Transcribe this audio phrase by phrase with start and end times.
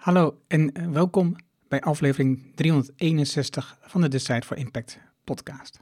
[0.00, 1.36] Hallo en welkom
[1.68, 5.80] bij aflevering 361 van de Decide for Impact podcast.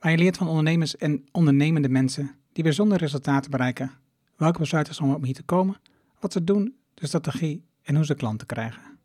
[0.00, 3.90] Waar je leert van ondernemers en ondernemende mensen die bijzondere resultaten bereiken,
[4.36, 5.80] welke besluiten ze om hier te komen,
[6.20, 8.98] wat ze doen, de strategie en hoe ze klanten krijgen.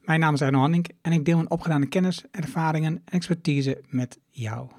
[0.00, 4.18] Mijn naam is Arno Hanning en ik deel mijn opgedane kennis, ervaringen en expertise met
[4.30, 4.70] jou.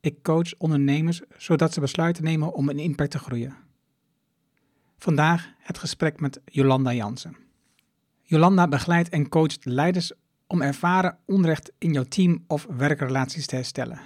[0.00, 3.65] Ik coach ondernemers zodat ze besluiten nemen om een impact te groeien.
[4.98, 7.36] Vandaag het gesprek met Jolanda Jansen.
[8.22, 10.12] Jolanda begeleidt en coacht leiders
[10.46, 14.00] om ervaren onrecht in jouw team of werkrelaties te herstellen.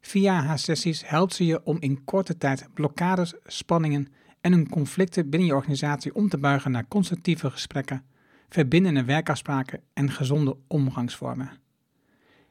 [0.00, 4.08] Via haar sessies helpt ze je om in korte tijd blokkades, spanningen
[4.40, 8.04] en hun conflicten binnen je organisatie om te buigen naar constructieve gesprekken,
[8.48, 11.50] verbindende werkafspraken en gezonde omgangsvormen.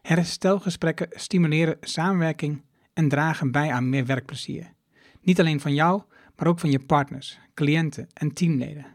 [0.02, 4.73] Herstelgesprekken stimuleren samenwerking en dragen bij aan meer werkplezier.
[5.22, 6.02] Niet alleen van jou,
[6.36, 8.86] maar ook van je partners, cliënten en teamleden.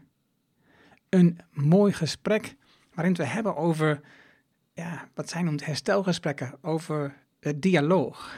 [1.09, 2.55] Een mooi gesprek
[2.93, 4.01] waarin we hebben over
[4.73, 8.35] ja, wat zij noemt herstelgesprekken, over het dialoog.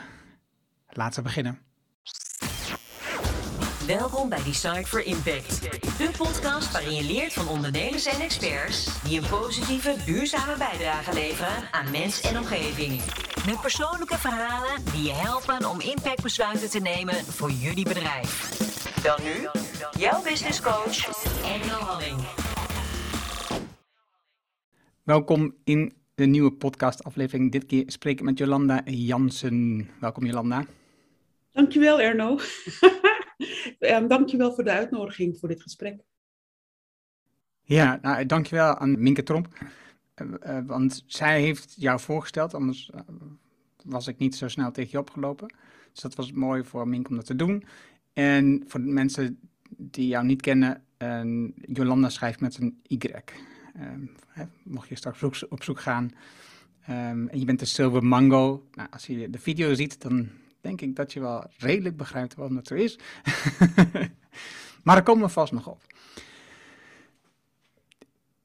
[0.90, 1.60] Laten we beginnen.
[3.88, 5.62] Welkom bij Decide for Impact,
[5.98, 11.72] de podcast waarin je leert van ondernemers en experts die een positieve, duurzame bijdrage leveren
[11.72, 13.02] aan mens en omgeving.
[13.46, 18.71] Met persoonlijke verhalen die je helpen om impactbesluiten te nemen voor jullie bedrijf.
[19.04, 19.48] Dan nu,
[19.92, 22.20] jouw business coach, Engel Halling.
[25.04, 27.52] Welkom in de nieuwe podcastaflevering.
[27.52, 29.90] Dit keer spreek ik met Jolanda Jansen.
[30.00, 30.66] Welkom Jolanda.
[31.52, 32.40] Dankjewel Erno.
[33.80, 36.02] um, dankjewel voor de uitnodiging voor dit gesprek.
[37.62, 39.48] Ja, nou, dankjewel aan Minke Tromp.
[40.16, 43.02] Uh, uh, want zij heeft jou voorgesteld, anders uh,
[43.84, 45.54] was ik niet zo snel tegen je opgelopen.
[45.92, 47.64] Dus dat was mooi voor Minke om dat te doen.
[48.14, 50.84] En voor de mensen die jou niet kennen,
[51.56, 53.00] Jolanda schrijft met een Y.
[54.28, 56.12] Hè, mocht je straks op zoek, op zoek gaan
[56.90, 58.68] um, en je bent de Silver Mango.
[58.74, 60.30] Nou, als je de video ziet, dan
[60.62, 63.00] denk ik dat je wel redelijk begrijpt waarom dat zo is.
[64.84, 65.82] maar daar komen we vast nog op.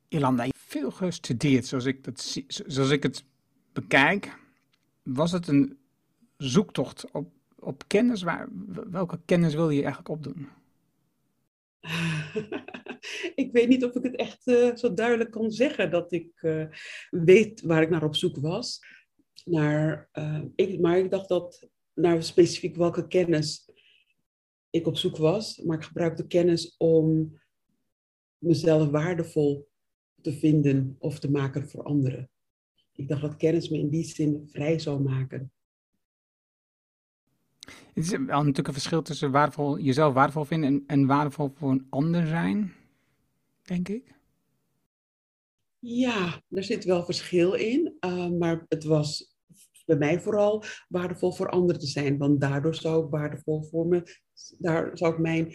[0.08, 3.24] Jolanda, je hebt veel gestudeerd, zoals ik, dat zie, zoals ik het
[3.72, 4.38] bekijk.
[5.02, 5.78] Was het een
[6.36, 7.32] zoektocht op,
[7.66, 8.22] op kennis?
[8.22, 8.48] Waar,
[8.90, 10.48] welke kennis wil je eigenlijk opdoen?
[13.42, 16.66] ik weet niet of ik het echt uh, zo duidelijk kan zeggen dat ik uh,
[17.10, 18.80] weet waar ik naar op zoek was.
[19.44, 23.70] Naar, uh, ik, maar ik dacht dat naar specifiek welke kennis
[24.70, 25.56] ik op zoek was.
[25.58, 27.38] Maar ik gebruikte kennis om
[28.38, 29.68] mezelf waardevol
[30.20, 32.30] te vinden of te maken voor anderen.
[32.92, 35.52] Ik dacht dat kennis me in die zin vrij zou maken.
[37.94, 41.86] Het is natuurlijk een verschil tussen waardevol, jezelf waardevol vinden en, en waardevol voor een
[41.90, 42.72] ander zijn,
[43.62, 44.14] denk ik.
[45.78, 47.96] Ja, er zit wel verschil in.
[48.00, 49.36] Uh, maar het was
[49.86, 52.18] bij mij vooral waardevol voor anderen te zijn.
[52.18, 54.02] Want daardoor zou ik waardevol voor me,
[54.58, 55.54] daar zou ik mijn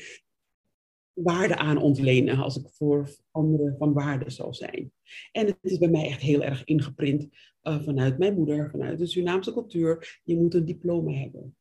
[1.13, 4.91] waarde aan ontlenen als ik voor anderen van waarde zou zijn.
[5.31, 7.27] En het is bij mij echt heel erg ingeprint
[7.63, 10.19] uh, vanuit mijn moeder, vanuit de Surinaamse cultuur.
[10.23, 11.55] Je moet een diploma hebben.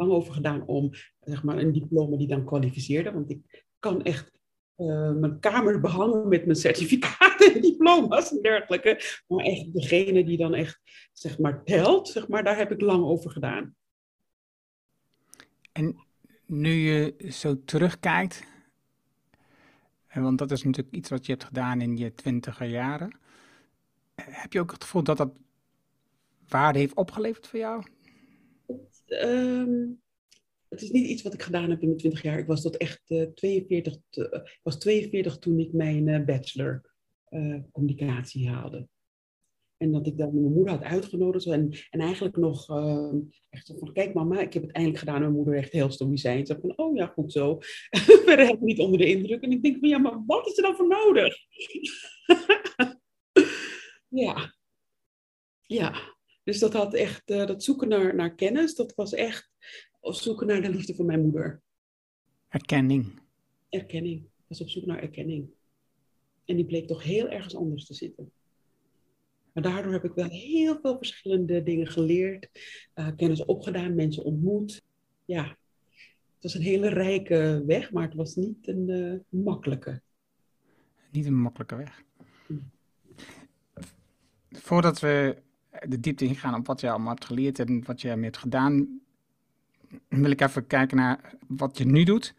[0.00, 0.90] Lang over gedaan om
[1.20, 3.12] zeg maar, een diploma die dan kwalificeerde.
[3.12, 4.40] Want ik kan echt
[4.76, 9.22] uh, mijn kamer behangen met mijn certificaten en diploma's en dergelijke.
[9.26, 10.80] Maar echt degene die dan echt,
[11.12, 13.74] zeg maar, telt, zeg maar, daar heb ik lang over gedaan.
[15.72, 16.04] En
[16.46, 18.44] nu je zo terugkijkt,
[20.14, 23.18] want dat is natuurlijk iets wat je hebt gedaan in je twintiger jaren.
[24.14, 25.32] Heb je ook het gevoel dat dat
[26.48, 27.82] waarde heeft opgeleverd voor jou?
[29.12, 30.02] Um,
[30.68, 32.38] het is niet iets wat ik gedaan heb in mijn 20 jaar.
[32.38, 36.88] Ik was tot echt uh, 42, te, uh, was 42 toen ik mijn uh, bachelor
[37.72, 38.88] communicatie haalde.
[39.76, 41.46] En dat ik dan mijn moeder had uitgenodigd.
[41.46, 43.16] En, en eigenlijk nog ehm,
[43.48, 45.16] echt van, kijk mama, ik heb het eindelijk gedaan.
[45.16, 46.46] En mijn moeder echt heel stoïcijn.
[46.46, 47.56] Ze van, oh ja, goed zo.
[48.26, 49.42] Verder heb ik niet onder de indruk.
[49.42, 51.36] En ik denk van, ja, maar wat is er dan voor nodig?
[54.24, 54.54] ja.
[55.62, 56.18] Ja.
[56.50, 59.50] Dus dat had echt, dat zoeken naar, naar kennis, dat was echt
[60.00, 61.62] op zoek naar de liefde van mijn moeder.
[62.48, 63.20] Erkenning.
[63.68, 64.22] Erkenning.
[64.22, 65.48] Ik was op zoek naar erkenning.
[66.44, 68.32] En die bleek toch heel ergens anders te zitten.
[69.52, 72.48] Maar daardoor heb ik wel heel veel verschillende dingen geleerd,
[72.94, 74.82] uh, kennis opgedaan, mensen ontmoet.
[75.24, 75.44] Ja,
[76.34, 80.02] het was een hele rijke weg, maar het was niet een uh, makkelijke.
[81.10, 82.02] Niet een makkelijke weg.
[82.46, 82.54] Hm.
[84.50, 85.48] Voordat we
[85.88, 89.00] de diepte ingaan op wat je allemaal hebt geleerd en wat je ermee hebt gedaan,
[90.08, 92.34] wil ik even kijken naar wat je nu doet.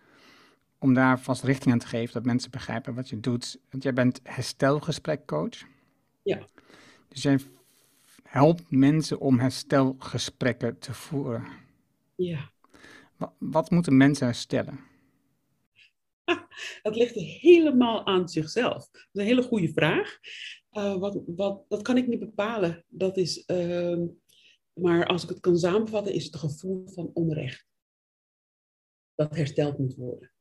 [0.79, 3.59] om daar vast richting aan te geven, dat mensen begrijpen wat je doet.
[3.69, 5.67] Want jij bent herstelgesprekcoach.
[6.23, 6.47] Ja.
[7.07, 7.39] Dus jij
[8.23, 11.47] helpt mensen om herstelgesprekken te voeren.
[12.15, 12.51] Ja.
[13.17, 14.79] Wat, wat moeten mensen herstellen?
[16.81, 18.89] Dat ligt helemaal aan zichzelf.
[18.91, 20.19] Dat is een hele goede vraag.
[20.71, 22.85] Uh, wat, wat, dat kan ik niet bepalen.
[22.87, 24.07] Dat is, uh,
[24.73, 27.67] maar als ik het kan samenvatten, is het gevoel van onrecht.
[29.15, 30.31] Dat hersteld moet worden.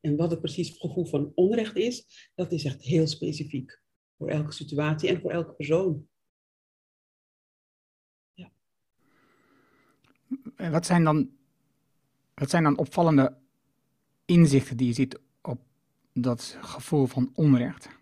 [0.00, 3.82] En wat het precies gevoel van onrecht is, dat is echt heel specifiek.
[4.16, 6.08] Voor elke situatie en voor elke persoon.
[8.32, 8.52] Ja.
[10.70, 11.30] Wat zijn dan,
[12.34, 13.36] wat zijn dan opvallende
[14.24, 15.60] inzichten die je ziet op
[16.12, 17.99] dat gevoel van onrecht?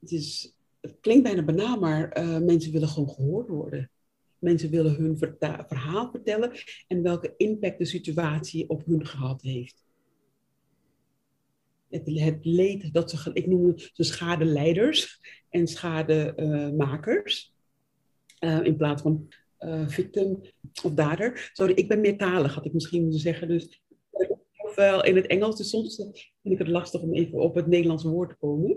[0.00, 3.90] Het, is, het klinkt bijna banaal, maar uh, mensen willen gewoon gehoord worden.
[4.38, 5.18] Mensen willen hun
[5.68, 6.52] verhaal vertellen
[6.86, 9.86] en welke impact de situatie op hun gehad heeft.
[11.88, 17.54] Het, het leed dat ze, ik noem ze schadeleiders en schademakers,
[18.40, 19.28] uh, in plaats van
[19.60, 20.40] uh, victim
[20.84, 21.50] of dader.
[21.52, 23.48] Sorry, ik ben meertalig, had ik misschien moeten zeggen.
[23.48, 23.82] Dus
[24.56, 28.08] ofwel in het Engels, dus soms vind ik het lastig om even op het Nederlandse
[28.08, 28.76] woord te komen.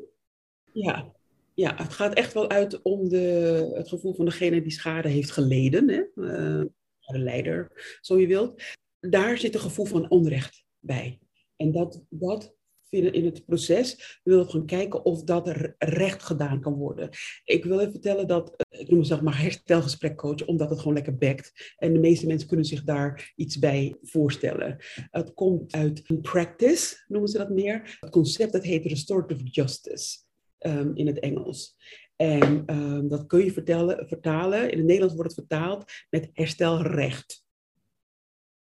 [0.74, 1.12] Ja,
[1.54, 5.32] ja, het gaat echt wel uit om de, het gevoel van degene die schade heeft
[5.32, 5.90] geleden.
[5.90, 6.02] Hè?
[6.16, 6.66] Uh,
[7.00, 7.72] de leider,
[8.02, 8.62] zo je wilt.
[9.00, 11.20] Daar zit een gevoel van onrecht bij.
[11.56, 12.56] En dat, dat
[12.90, 17.10] in het proces wil gaan kijken of dat er recht gedaan kan worden.
[17.44, 21.18] Ik wil even vertellen dat, eh, ik noem zeg maar herstelgesprekcoach, omdat het gewoon lekker
[21.18, 21.76] bekt.
[21.78, 24.78] En de meeste mensen kunnen zich daar iets bij voorstellen.
[25.10, 27.98] Het komt uit een practice, noemen ze dat meer.
[28.00, 30.18] Het concept dat heet restorative justice.
[30.68, 31.76] Um, in het Engels.
[32.16, 37.46] En um, dat kun je vertellen, vertalen, in het Nederlands wordt het vertaald met herstelrecht.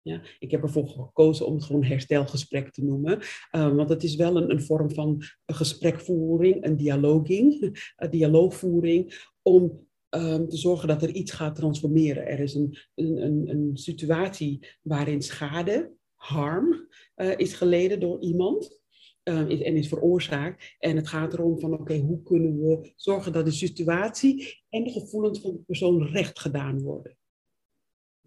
[0.01, 3.19] Ja, ik heb ervoor gekozen om het gewoon herstelgesprek te noemen.
[3.51, 9.89] Um, want het is wel een, een, vorm van gesprekvoering, een dialoging, een dialoogvoering, om
[10.09, 12.27] te zorgen dat er iets gaat transformeren.
[12.27, 18.80] Er is een, een, een situatie waarin schade, harm, uh, is geleden door iemand.
[19.23, 20.75] Uh, is, en is veroorzaakt.
[20.79, 24.91] En het gaat erom van oké, hoe kunnen we zorgen dat de situatie en de
[24.91, 27.17] gevoelens van de persoon recht gedaan worden.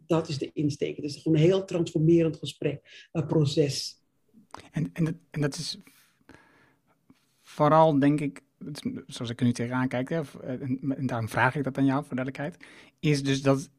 [0.07, 0.97] Dat is de insteek.
[0.97, 4.03] Het is gewoon een heel transformerend gesprek, proces.
[4.71, 5.79] En, en, dat, en dat is
[7.43, 8.43] vooral, denk ik,
[9.07, 12.17] zoals ik er nu tegenaan kijk, hè, en, daarom vraag ik dat aan jou voor
[12.17, 12.65] duidelijkheid,
[13.01, 13.71] is dus dat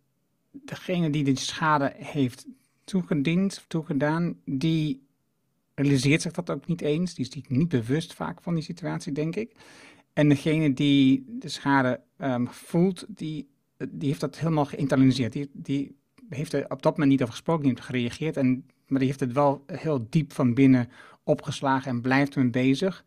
[0.52, 2.46] degene die de schade heeft
[2.84, 5.05] toegediend toegedaan, die
[5.76, 7.14] realiseert zich dat ook niet eens.
[7.14, 9.56] Die is niet bewust vaak van die situatie, denk ik.
[10.14, 13.50] En degene die de schade um, voelt, die,
[13.90, 15.32] die heeft dat helemaal geïnternaliseerd.
[15.32, 15.98] Die, die
[16.30, 18.38] heeft er op dat moment niet over gesproken, niet gereageerd.
[18.38, 20.90] En, maar die heeft het wel heel diep van binnen
[21.24, 23.06] opgeslagen en blijft ermee bezig.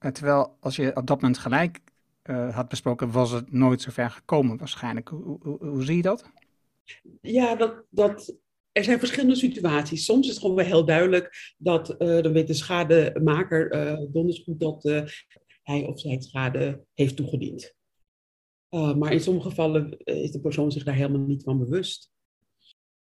[0.00, 1.80] Uh, terwijl als je op dat moment gelijk
[2.24, 5.08] uh, had besproken, was het nooit zo ver gekomen waarschijnlijk.
[5.08, 6.30] Hoe, hoe, hoe zie je dat?
[7.20, 8.34] Ja, dat, dat
[8.78, 10.04] er zijn verschillende situaties.
[10.04, 14.60] Soms is het gewoon wel heel duidelijk dat dan weet de schademaker uh, donders goed
[14.60, 15.02] dat uh,
[15.62, 17.74] hij of zij schade heeft toegediend.
[18.70, 22.10] maar in sommige gevallen is de persoon zich daar helemaal niet van bewust.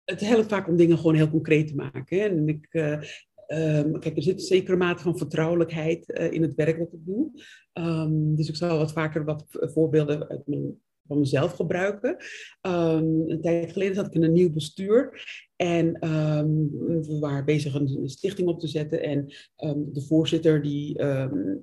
[0.03, 2.17] Het helpt vaak om dingen gewoon heel concreet te maken.
[2.19, 2.25] Hè?
[2.25, 6.93] En ik, um, kijk, er zit een zekere mate van vertrouwelijkheid in het werk dat
[6.93, 7.31] ik doe.
[7.74, 10.79] Um, dus ik zal wat vaker wat voorbeelden uit mijn
[11.10, 12.17] van mezelf gebruiken.
[12.62, 15.24] Um, een tijd geleden zat ik in een nieuw bestuur
[15.62, 16.70] en um,
[17.01, 19.04] we waren bezig een, stichting op te zetten.
[19.04, 20.98] En um, de voorzitter die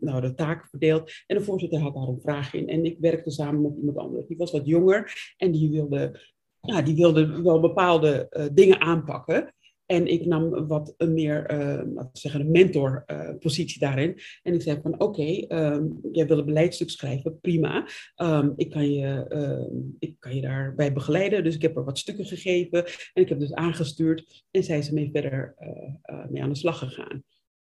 [0.00, 1.12] nou, de taken verdeelt.
[1.26, 2.68] En de voorzitter had daar een vraag in.
[2.68, 4.26] En ik werkte samen met iemand anders.
[4.26, 6.20] Die was wat jonger en die wilde,
[6.60, 9.54] ja, die wilde wel bepaalde uh, dingen aanpakken.
[9.86, 11.58] En ik nam wat een meer, uh,
[11.94, 14.18] laten we zeggen, een mentorpositie uh, daarin.
[14.42, 17.88] En ik zei van, oké, um, jij wil een beleidstuk schrijven, prima.
[18.16, 21.44] Um, ik, kan je, uh, ik kan je daarbij begeleiden.
[21.44, 22.84] Dus ik heb er wat stukken gegeven.
[22.86, 24.44] En ik heb dus aangestuurd.
[24.50, 27.24] En zij is ermee verder eh, eh, mee aan de slag gegaan.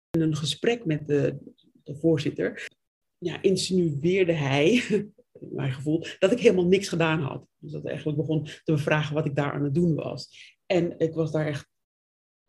[0.09, 1.37] In een gesprek met de,
[1.83, 2.67] de voorzitter,
[3.17, 4.83] ja, insinueerde hij,
[5.39, 7.45] mijn gevoel, dat ik helemaal niks gedaan had.
[7.57, 10.29] Dus dat eigenlijk begon te bevragen wat ik daar aan het doen was.
[10.65, 11.68] En ik was daar echt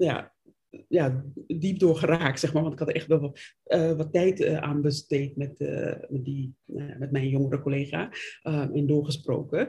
[0.04, 0.32] ja,
[0.88, 2.62] ja, diep door geraakt, zeg maar.
[2.62, 5.58] Want ik had echt wel wat, uh, wat tijd uh, aan besteed met,
[6.08, 6.54] met, die,
[6.98, 9.68] met mijn jongere collega en doorgesproken.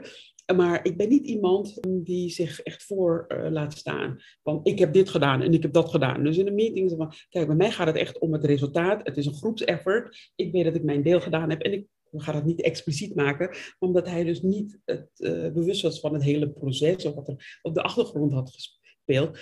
[0.56, 4.18] Maar ik ben niet iemand die zich echt voor laat staan.
[4.42, 6.24] Van ik heb dit gedaan en ik heb dat gedaan.
[6.24, 9.06] Dus in een meeting van, kijk, bij mij gaat het echt om het resultaat.
[9.06, 10.32] Het is een groepseffort.
[10.34, 13.56] Ik weet dat ik mijn deel gedaan heb en ik ga dat niet expliciet maken,
[13.78, 15.10] omdat hij dus niet het,
[15.54, 19.38] bewust was van het hele proces of wat er op de achtergrond had speelt,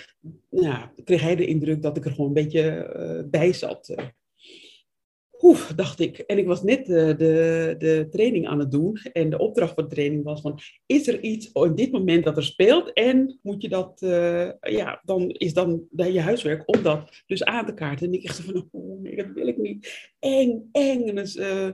[0.49, 3.95] nou, kreeg hij de indruk dat ik er gewoon een beetje uh, bij zat.
[5.41, 6.17] Oeh, dacht ik.
[6.17, 8.97] En ik was net de, de, de, training aan het doen.
[9.13, 12.37] En de opdracht van de training was van, is er iets in dit moment dat
[12.37, 12.93] er speelt?
[12.93, 17.65] En moet je dat, uh, ja, dan is dan je huiswerk om dat dus aan
[17.65, 18.07] te kaarten.
[18.07, 20.09] En ik dacht van, oh nee, dat wil ik niet.
[20.19, 21.15] Eng, eng.
[21.15, 21.71] Dus, uh, uh,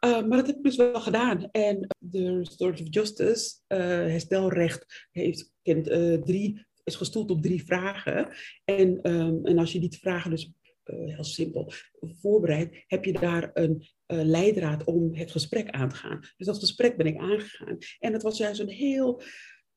[0.00, 1.48] maar dat heb ik dus wel gedaan.
[1.50, 5.84] En de Restorative Justice, herstelrecht, heeft, kent
[6.26, 8.28] drie, is gestoeld op drie vragen.
[8.64, 10.52] En, um, en als je die vragen dus
[10.84, 15.94] uh, heel simpel, voorbereid, heb je daar een uh, leidraad om het gesprek aan te
[15.94, 16.20] gaan.
[16.36, 17.78] Dus dat gesprek ben ik aangegaan.
[17.98, 19.22] En het was juist een heel.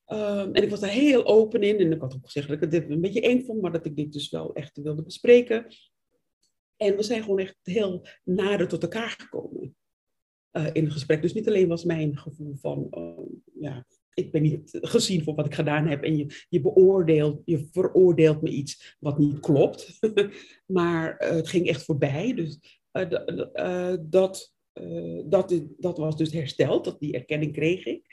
[0.08, 1.80] Um, en ik was daar heel open in.
[1.80, 3.96] En ik had ook gezegd dat ik dit een beetje eng vond, maar dat ik
[3.96, 5.66] dit dus wel echt wilde bespreken.
[6.78, 9.76] En we zijn gewoon echt heel nader tot elkaar gekomen
[10.52, 11.22] uh, in het gesprek.
[11.22, 13.26] Dus niet alleen was mijn gevoel van, uh,
[13.60, 13.86] ja,
[14.20, 18.42] ik ben niet gezien voor wat ik gedaan heb en je, je beoordeelt, je veroordeelt
[18.42, 20.00] me iets wat niet klopt.
[20.66, 22.34] maar uh, het ging echt voorbij.
[22.34, 22.60] Dus
[22.94, 23.12] uh,
[23.54, 24.54] uh, dat,
[25.26, 28.06] dat, dat was dus hersteld, dat, die erkenning kreeg ik.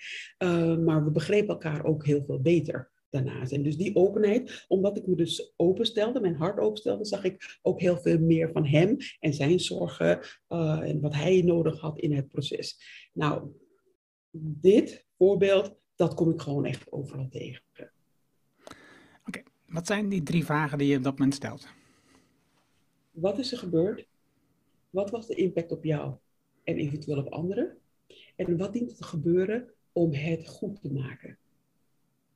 [0.84, 3.52] maar we begrepen elkaar ook heel veel beter daarnaast.
[3.52, 7.80] En dus die openheid, omdat ik me dus openstelde, mijn hart openstelde, zag ik ook
[7.80, 10.20] heel veel meer van hem en zijn zorgen
[10.82, 12.78] en wat hij nodig had in het proces.
[13.12, 13.50] Nou,
[14.60, 17.62] dit voorbeeld dat kom ik gewoon echt overal tegen.
[17.72, 17.90] Oké,
[19.26, 19.44] okay.
[19.66, 21.68] wat zijn die drie vragen die je op dat moment stelt?
[23.10, 24.06] Wat is er gebeurd?
[24.90, 26.14] Wat was de impact op jou
[26.64, 27.76] en eventueel op anderen?
[28.36, 31.38] En wat dient te gebeuren om het goed te maken?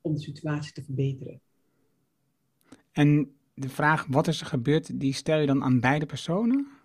[0.00, 1.40] Om de situatie te verbeteren.
[2.92, 6.80] En de vraag wat is er gebeurd, die stel je dan aan beide personen?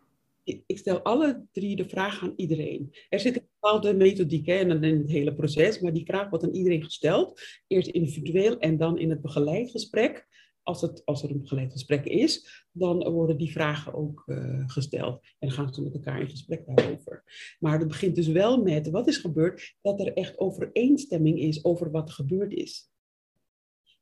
[0.46, 2.96] ik stel alle drie de vraag aan iedereen.
[3.10, 6.53] Er zit een bepaalde methodiek hè, in het hele proces, maar die vraag wordt aan
[6.53, 7.41] iedereen gesteld.
[7.67, 10.27] Eerst individueel en dan in het begeleid gesprek.
[10.63, 15.22] Als, het, als er een begeleid gesprek is, dan worden die vragen ook uh, gesteld.
[15.39, 17.24] En gaan ze met elkaar in gesprek daarover.
[17.60, 21.91] Maar het begint dus wel met wat is gebeurd, dat er echt overeenstemming is over
[21.91, 22.89] wat gebeurd is.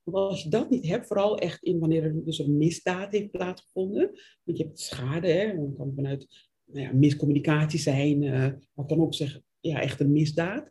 [0.03, 3.31] Want als je dat niet hebt, vooral echt in wanneer er dus een misdaad heeft
[3.31, 4.11] plaatsgevonden,
[4.43, 6.27] want je hebt schade, hè, dan kan vanuit
[6.65, 10.69] nou ja, miscommunicatie zijn, uh, maar kan ook zeggen, ja, echt een misdaad.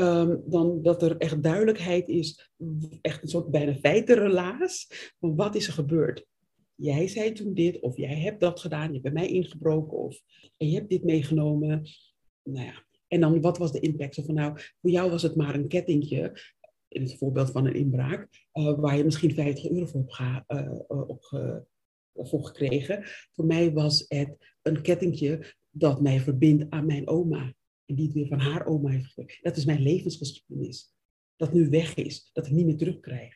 [0.00, 2.50] Um, dan dat er echt duidelijkheid is,
[3.00, 4.86] echt een soort bijna feitenrelaas,
[5.18, 6.26] van wat is er gebeurd.
[6.74, 10.20] Jij zei toen dit, of jij hebt dat gedaan, je hebt bij mij ingebroken, of
[10.56, 11.88] je hebt dit meegenomen.
[12.42, 14.14] Nou ja, en dan wat was de impact?
[14.14, 16.40] Van nou, voor jou was het maar een kettingje,
[16.88, 20.44] in het voorbeeld van een inbraak, uh, waar je misschien 50 euro voor hebt ga,
[20.48, 21.64] uh, op ge,
[22.14, 23.02] gekregen.
[23.32, 27.54] Voor mij was het een kettingje dat mij verbindt aan mijn oma.
[27.86, 29.42] Die het weer van haar oma heeft gekregen.
[29.42, 30.94] Dat is mijn levensgeschiedenis.
[31.36, 33.34] Dat nu weg is, dat ik niet meer terugkrijg.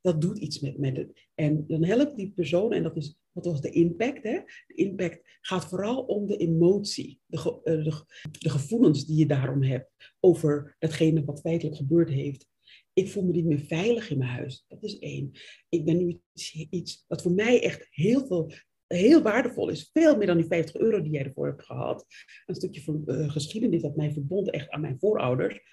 [0.00, 1.12] Dat doet iets met me.
[1.34, 4.22] En dan helpt die persoon, en dat is, wat was de impact?
[4.22, 4.40] Hè?
[4.66, 8.04] De impact gaat vooral om de emotie, de, de,
[8.38, 9.90] de gevoelens die je daarom hebt
[10.20, 12.52] over datgene wat feitelijk gebeurd heeft
[12.94, 14.64] ik voel me niet meer veilig in mijn huis.
[14.68, 15.30] Dat is één.
[15.68, 18.52] Ik ben nu iets, iets wat voor mij echt heel veel
[18.86, 19.90] heel waardevol is.
[19.92, 22.06] Veel meer dan die 50 euro die jij ervoor hebt gehad.
[22.46, 25.72] Een stukje van, uh, geschiedenis dat mij verbond echt aan mijn voorouders.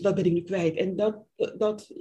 [0.00, 0.76] Dat ben ik nu kwijt.
[0.76, 1.24] En dat,
[1.56, 1.94] dat,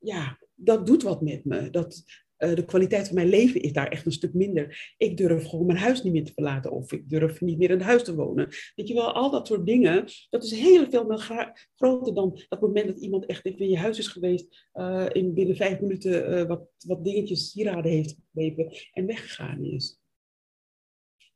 [0.00, 1.70] ja, dat doet wat met me.
[1.70, 2.02] Dat,
[2.38, 4.94] uh, de kwaliteit van mijn leven is daar echt een stuk minder.
[4.96, 7.80] Ik durf gewoon mijn huis niet meer te verlaten of ik durf niet meer in
[7.80, 8.48] huis te wonen.
[8.74, 12.60] Weet je wel, al dat soort dingen, dat is heel veel meer groter dan dat
[12.60, 16.46] moment dat iemand echt in je huis is geweest, uh, in binnen vijf minuten uh,
[16.46, 20.00] wat, wat dingetjes, sieraden heeft gegeven en weggegaan is.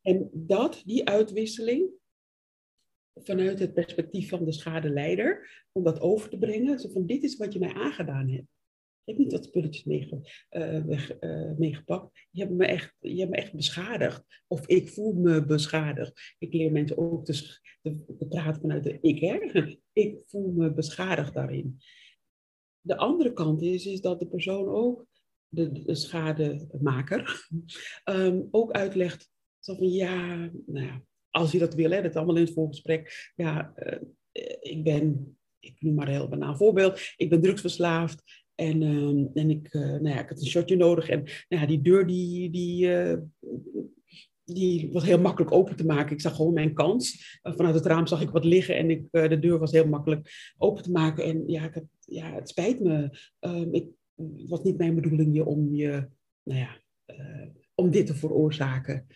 [0.03, 1.91] En dat, die uitwisseling,
[3.15, 7.53] vanuit het perspectief van de schadeleider, om dat over te brengen, van dit is wat
[7.53, 8.47] je mij aangedaan hebt.
[9.05, 12.27] Ik heb niet dat spulletjes meege, uh, meegepakt.
[12.31, 14.25] Je hebt, me echt, je hebt me echt beschadigd.
[14.47, 16.35] Of ik voel me beschadigd.
[16.39, 19.19] Ik leer mensen ook te, te, te praten vanuit de ik.
[19.21, 19.39] Hè?
[19.93, 21.79] Ik voel me beschadigd daarin.
[22.81, 25.07] De andere kant is, is dat de persoon ook,
[25.49, 27.49] de, de schademaker,
[28.05, 29.31] um, ook uitlegt.
[29.59, 33.33] Zo van ja, nou ja, als je dat wil, hè, dat allemaal in het voorgesprek.
[33.37, 33.99] Ja, uh,
[34.61, 37.13] ik ben, ik noem maar heel banaan voorbeeld.
[37.17, 38.42] Ik ben drugsverslaafd.
[38.55, 41.09] En, uh, en ik, uh, nou ja, ik had een shotje nodig.
[41.09, 43.17] En nou ja, die deur die, die, uh,
[44.45, 46.13] die was heel makkelijk open te maken.
[46.13, 47.39] Ik zag gewoon mijn kans.
[47.43, 50.83] vanuit het raam zag ik wat liggen en ik, de deur was heel makkelijk open
[50.83, 51.25] te maken.
[51.25, 53.19] En ja, ik ja het spijt me.
[53.39, 56.09] Ehm, ik, het was niet mijn bedoeling je om je,
[56.43, 56.81] nou ja,
[57.75, 59.07] om dit te veroorzaken.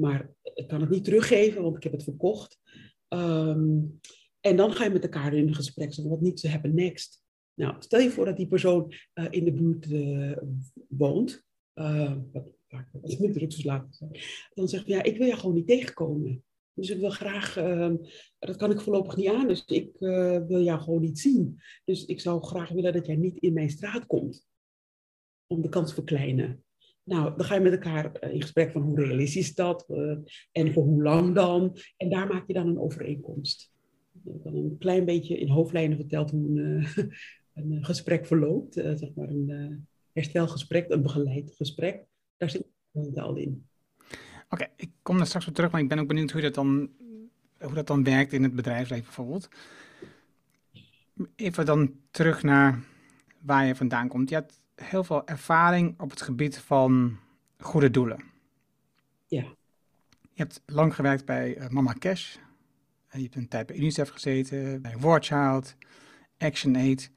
[0.00, 2.58] maar ik kan het niet teruggeven, want ik heb het verkocht.
[3.08, 4.00] Um,
[4.40, 5.94] en dan ga je met elkaar in gesprek.
[5.94, 7.23] Wat niet te hebben next.
[7.54, 8.92] Nou, stel je voor dat die persoon
[9.30, 9.86] in de buurt
[10.88, 11.44] woont,
[12.32, 14.00] wat vaak wat minder drugsverslaafd
[14.54, 16.44] dan zegt ja, ik wil jou gewoon niet tegenkomen.
[16.74, 17.96] Dus ik wil graag, ehm,
[18.38, 19.90] dat kan ik voorlopig niet aan, dus ik
[20.48, 21.60] wil jou gewoon niet zien.
[21.84, 24.46] Dus ik zou graag willen dat jij niet in mijn straat komt,
[25.46, 26.64] om de kans te verkleinen.
[27.04, 30.16] Nou, dan ga je met elkaar eh, in gesprek van hoe realistisch is dat uh,
[30.52, 31.76] en voor hoe lang dan.
[31.96, 33.72] En daar maak je dan een overeenkomst.
[34.12, 37.04] Dan een klein beetje in hoofdlijnen verteld hoe een, uh,
[37.54, 38.74] een gesprek verloopt.
[38.74, 42.04] zeg maar een herstelgesprek, een begeleid gesprek.
[42.36, 43.66] Daar zit het al in.
[44.48, 46.90] Oké, ik kom daar straks op terug, maar ik ben ook benieuwd hoe dat dan,
[47.58, 49.48] hoe dat dan werkt in het bedrijfsleven bijvoorbeeld.
[51.36, 52.82] Even dan terug naar
[53.40, 54.28] waar je vandaan komt.
[54.28, 57.18] Je had heel veel ervaring op het gebied van
[57.58, 58.24] goede doelen.
[59.26, 59.42] Ja.
[60.20, 62.36] Je hebt lang gewerkt bij Mama Cash.
[63.10, 65.76] je hebt een tijd bij UNICEF gezeten, bij War Child,
[66.38, 67.10] ActionAid.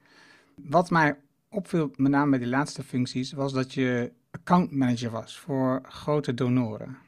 [0.64, 1.16] Wat mij
[1.48, 6.34] opviel, met name bij die laatste functies, was dat je account manager was voor grote
[6.34, 6.98] donoren.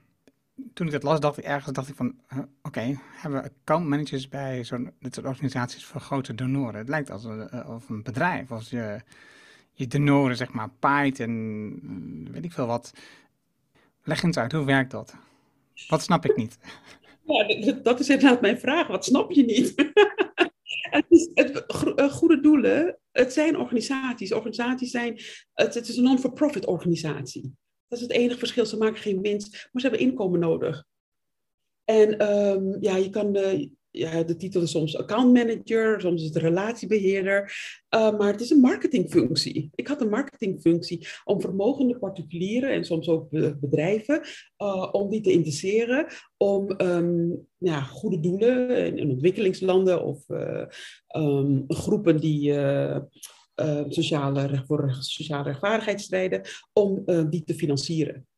[0.75, 2.15] Toen ik dat las, dacht ik ergens dacht ik van,
[2.63, 6.79] oké, hebben we account managers bij zo'n dit soort organisaties voor grote donoren?
[6.79, 8.51] Het lijkt als een, uh, een bedrijf.
[8.53, 9.01] Als je
[9.73, 12.93] je donoren, zeg maar, paait en mm, weet ik veel wat.
[14.03, 15.15] Leg eens uit, hoe werkt dat?
[15.89, 16.59] Wat snap ik niet?
[17.25, 18.87] Ja, dat is inderdaad mijn vraag.
[18.87, 19.75] Wat snap je niet?
[20.97, 24.33] het is, het, eh, goede doelen, het zijn organisaties.
[24.33, 25.21] Organisaties zijn,
[25.53, 27.53] het, is een non-for-profit organisatie.
[27.89, 28.67] Dat is het enige verschil.
[28.67, 30.85] Ze maken geen winst, maar ze hebben inkomen nodig.
[31.85, 36.29] En um, ja, je kan, uh, ja, de titel is soms account manager, soms is
[36.29, 37.53] het relatiebeheerder.
[37.95, 39.71] Uh, maar het is een marketingfunctie.
[39.75, 43.29] Ik had een marketingfunctie om vermogende particulieren en soms ook
[43.61, 44.21] bedrijven,
[44.59, 46.07] uh, om die te interesseren
[46.37, 50.65] om um, ja, goede doelen in, in ontwikkelingslanden of uh,
[51.17, 52.55] um, groepen die
[53.89, 56.43] sociale, voor sociale rechtvaardigheid strijden,
[56.73, 58.29] om die te financieren.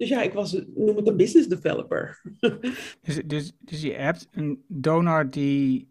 [0.00, 2.22] Dus ja, ik was, noem het een business developer.
[3.02, 5.88] dus, dus, dus je hebt een donor die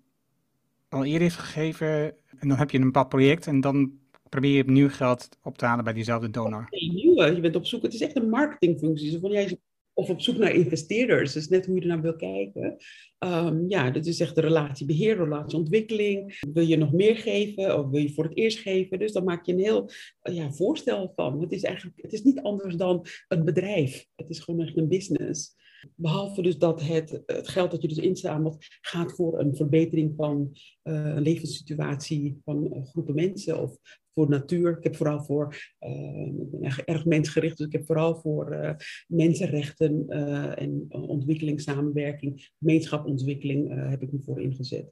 [0.87, 4.61] al eerder heeft gegeven en dan heb je een bepaald project en dan probeer je
[4.61, 6.67] opnieuw geld op te halen bij diezelfde donor.
[6.69, 7.35] Nee, nieuwe.
[7.35, 9.11] Je bent op zoek, het is echt een marketingfunctie.
[9.11, 9.59] Zo van, jij
[9.99, 11.33] of op zoek naar investeerders.
[11.33, 12.75] Dus net hoe je er naar wil kijken.
[13.19, 16.39] Um, ja, dat is echt de relatiebeheer, relatieontwikkeling.
[16.53, 18.99] Wil je nog meer geven of wil je voor het eerst geven?
[18.99, 19.89] Dus dan maak je een heel
[20.21, 21.41] ja, voorstel van.
[21.41, 24.05] Het is eigenlijk het is niet anders dan een bedrijf.
[24.15, 25.57] Het is gewoon echt een business.
[25.95, 30.49] Behalve dus dat het, het geld dat je dus inzamelt gaat voor een verbetering van
[30.83, 33.77] uh, een levenssituatie van uh, groepen mensen of
[34.19, 34.77] voor natuur.
[34.77, 38.75] Ik heb vooral voor, uh, ik ben erg, erg mensgericht, dus ik heb vooral voor
[39.07, 40.09] mensenrechten
[40.55, 44.91] en ontwikkelingssamenwerking, gemeenschapontwikkeling heb ik me voor ingezet.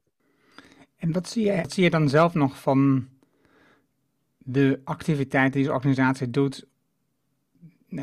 [0.95, 3.07] En wat zie, je, wat zie je dan zelf nog van
[4.37, 6.67] de activiteit die deze organisatie doet,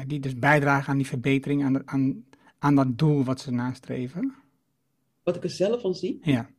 [0.07, 2.25] die dus bijdragen aan die verbetering, aan, aan
[2.65, 4.35] aan dat doel wat ze nastreven?
[5.23, 6.19] Wat ik er zelf van zie?
[6.23, 6.51] Ja.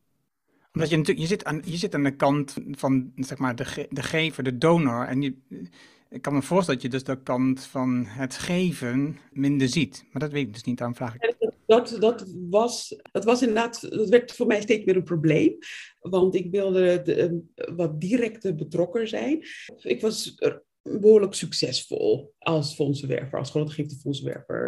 [0.75, 3.87] Omdat je natuurlijk, je zit aan, je zit aan de kant van, zeg maar, de,
[3.89, 5.05] de gever, de donor.
[5.05, 5.35] En je,
[6.09, 10.05] ik kan me voorstellen dat je dus de kant van het geven minder ziet.
[10.11, 11.35] Maar dat weet ik dus niet, daarom vraag ik.
[11.65, 15.57] Dat, dat, was, dat was inderdaad, dat werd voor mij steeds meer een probleem.
[15.99, 17.41] Want ik wilde de,
[17.75, 19.45] wat directer betrokken zijn.
[19.81, 20.35] Ik was
[20.81, 23.81] behoorlijk succesvol als fondsenwerver, als grote.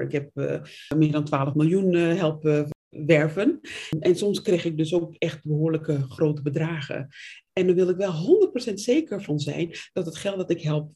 [0.02, 0.62] Ik heb uh,
[0.96, 3.60] meer dan 12 miljoen uh, helpen werven.
[4.00, 7.08] En soms kreeg ik dus ook echt behoorlijke grote bedragen.
[7.54, 10.92] En dan wil ik wel 100% zeker van zijn dat het geld dat ik help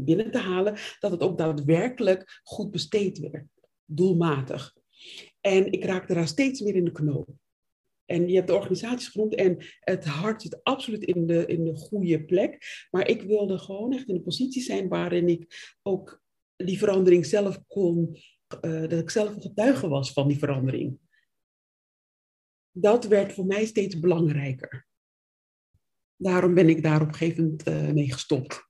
[0.00, 3.46] binnen te halen, dat het ook daadwerkelijk goed besteed werd,
[3.84, 4.74] doelmatig.
[5.40, 7.28] En ik raakte daar steeds meer in de knoop.
[8.04, 11.74] En je hebt de organisaties genoemd en het hart zit absoluut in de, in de
[11.74, 12.86] goede plek.
[12.90, 16.22] Maar ik wilde gewoon echt in een positie zijn waarin ik ook
[16.56, 18.16] die verandering zelf kon,
[18.60, 20.98] dat ik zelf een getuige was van die verandering.
[22.70, 24.86] Dat werd voor mij steeds belangrijker.
[26.16, 28.65] Daarom ben ik daar op een gegeven moment uh, mee gestopt.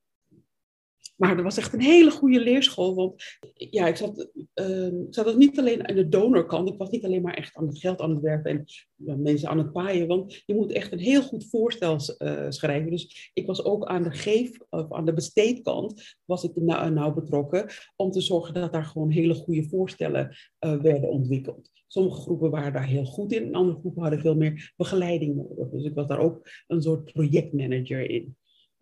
[1.17, 2.95] Maar dat was echt een hele goede leerschool.
[2.95, 3.23] Want
[3.55, 6.69] ja, ik zat, uh, zat niet alleen aan de donorkant.
[6.69, 8.65] Ik was niet alleen maar echt aan het geld aan het werken
[9.07, 10.07] en mensen aan het paaien.
[10.07, 12.91] Want je moet echt een heel goed voorstel uh, schrijven.
[12.91, 17.15] Dus ik was ook aan de geef, of aan de besteedkant, was ik nou, nou
[17.15, 17.67] betrokken.
[17.97, 21.71] Om te zorgen dat daar gewoon hele goede voorstellen uh, werden ontwikkeld.
[21.87, 23.43] Sommige groepen waren daar heel goed in.
[23.43, 25.71] En andere groepen hadden veel meer begeleiding nodig.
[25.71, 28.37] Dus ik was daar ook een soort projectmanager in.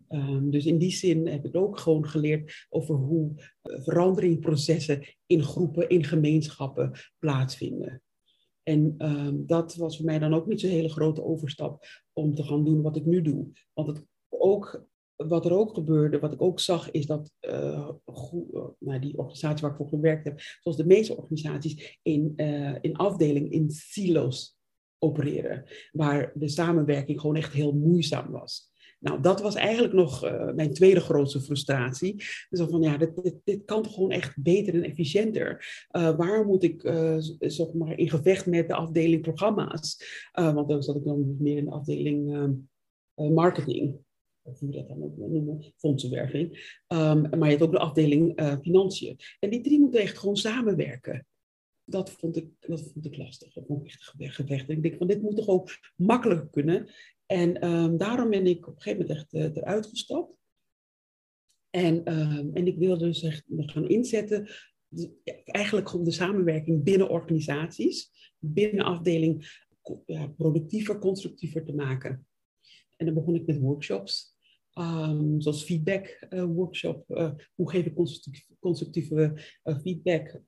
[0.09, 5.43] Um, dus in die zin heb ik ook gewoon geleerd over hoe uh, veranderingprocessen in
[5.43, 8.01] groepen, in gemeenschappen plaatsvinden.
[8.63, 12.43] En um, dat was voor mij dan ook niet zo'n hele grote overstap om te
[12.43, 13.51] gaan doen wat ik nu doe.
[13.73, 17.89] Want het ook, wat er ook gebeurde, wat ik ook zag, is dat uh,
[18.79, 22.95] nou, die organisatie waar ik voor gewerkt heb, zoals de meeste organisaties, in, uh, in
[22.95, 24.57] afdeling, in silo's
[24.99, 25.63] opereren.
[25.91, 28.73] Waar de samenwerking gewoon echt heel moeizaam was.
[29.05, 32.15] Nou, dat was eigenlijk nog uh, mijn tweede grootste frustratie.
[32.49, 35.65] Dus van ja, dit, dit, dit, kan toch gewoon echt beter en efficiënter.
[35.91, 39.97] Uh, waar moet ik uh, zeg maar in gevecht met de afdeling programma's?
[40.31, 42.47] want dan zat ik dan meer in de afdeling
[43.15, 43.97] marketing.
[44.41, 46.73] Of hoe dat dan ook noemen, fondsenwerving.
[46.87, 49.19] Um, maar je hebt ook de afdeling financiën.
[49.39, 51.25] En die drie moeten echt gewoon samenwerken
[51.85, 53.53] dat vond ik, dat vond ik lastig.
[53.53, 54.69] Dat vond ik echt gevecht.
[54.69, 56.89] En ik denk van, dit moet toch ook makkelijker kunnen.
[57.25, 60.33] En um, daarom ben ik op een gegeven moment echt uh, eruit gestapt.
[61.69, 64.49] En, um, en ik wilde dus echt gaan inzetten,
[65.45, 69.63] eigenlijk om de samenwerking binnen organisaties, binnen afdeling,
[70.37, 72.27] productiever, constructiever te maken.
[72.97, 74.37] En dan begon ik met workshops,
[74.73, 77.09] um, zoals feedback uh, workshop.
[77.09, 79.33] Uh, hoe geef ik constructieve, constructieve
[79.81, 80.41] feedback?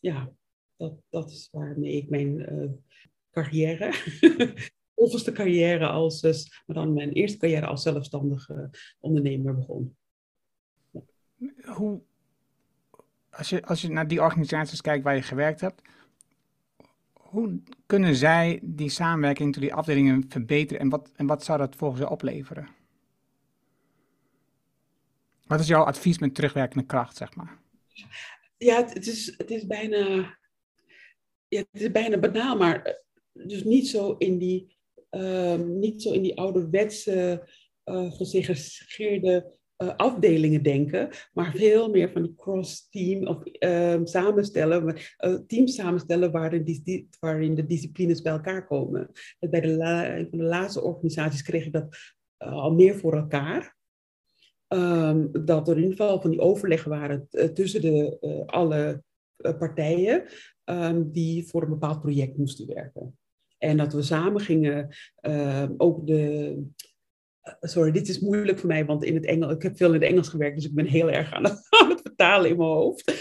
[0.00, 0.32] ja,
[0.76, 2.84] dat, dat is waarmee ik mijn
[3.30, 3.92] carrière
[5.04, 6.22] volgens de carrière als,
[6.66, 9.96] maar dan mijn eerste carrière als zelfstandige ondernemer begon.
[11.64, 12.00] Hoe,
[13.30, 15.82] als je, als je naar die organisaties kijkt waar je gewerkt hebt,
[17.12, 21.76] hoe kunnen zij die samenwerking tussen die afdelingen verbeteren en wat, en wat zou dat
[21.76, 22.68] volgens je opleveren?
[25.46, 27.58] Wat is jouw advies met terugwerkende kracht, zeg maar?
[28.56, 30.36] Ja, het, is, het is bijna,
[31.48, 32.94] ja, het is bijna banaal, maar eh,
[33.32, 34.74] dus niet zo in die
[35.14, 37.48] Ehm, niet zo in die ouderwetse,
[37.84, 45.34] uh, gesegregeerde uh, afdelingen denken, maar veel meer van die cross-team of um, samenstellen, uh,
[45.46, 47.08] teams samenstellen waarin, die,
[47.54, 49.10] de disciplines bij elkaar komen.
[49.38, 49.76] Bij de,
[50.30, 51.96] de laatste organisaties kreeg ik dat
[52.36, 53.76] al meer voor elkaar.
[54.68, 59.02] Um, dat er in ieder geval van die overleggen waren tussen de, alle
[59.58, 60.24] partijen
[61.12, 63.18] die voor een bepaald project moesten werken.
[63.64, 64.88] En dat we samen gingen,
[65.22, 66.56] uh, ook de.
[67.40, 70.00] Eh, sorry, dit is moeilijk voor mij, want in het Engels, ik heb veel in
[70.00, 71.68] het Engels gewerkt, dus ik ben heel erg aan het,
[72.02, 73.12] vertalen in mijn hoofd.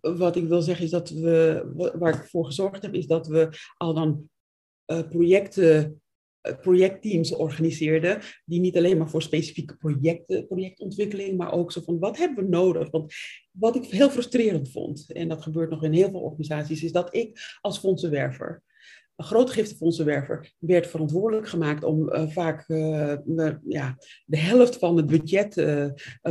[0.00, 1.64] Wat ik wil zeggen is dat we,
[1.98, 4.28] waar ik voor gezorgd heb, is dat we al dan
[4.86, 6.02] uh, projecten
[6.60, 12.16] projectteams organiseerden, die niet alleen maar voor specifieke projecten, projectontwikkeling, maar ook zo van wat
[12.16, 12.90] hebben we nodig?
[12.90, 13.14] Want
[13.50, 17.14] wat ik heel frustrerend vond, en dat gebeurt nog in heel veel organisaties, is dat
[17.14, 18.62] ik als fondsenwerver
[19.16, 23.14] een grootgiftefondsenwerver werd verantwoordelijk gemaakt om uh, vaak uh,
[23.68, 25.86] ja, de helft van het budget uh,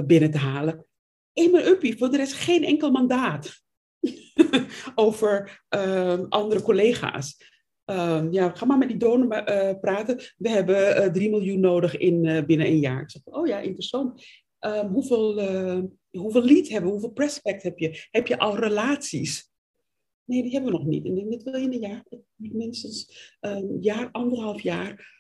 [0.06, 0.86] binnen te halen.
[1.34, 3.62] In mijn uppie, voor de rest geen enkel mandaat
[4.96, 7.50] over ehm, andere collega's.
[7.86, 9.44] Um, ja, ga maar met die donor
[9.82, 10.20] praten.
[10.38, 13.02] We hebben 3 miljoen nodig in, binnen een jaar.
[13.02, 14.26] Ik zeg, oh ja, interessant.
[14.60, 15.42] Um, hoeveel,
[16.10, 16.92] hoeveel lead hebben?
[16.92, 18.08] Hoeveel prospect heb je?
[18.12, 19.51] Heb je al relaties?
[20.26, 21.06] Nee, die hebben we nog niet.
[21.06, 22.06] En dit wil je in een jaar,
[22.36, 25.20] minstens een jaar, anderhalf jaar,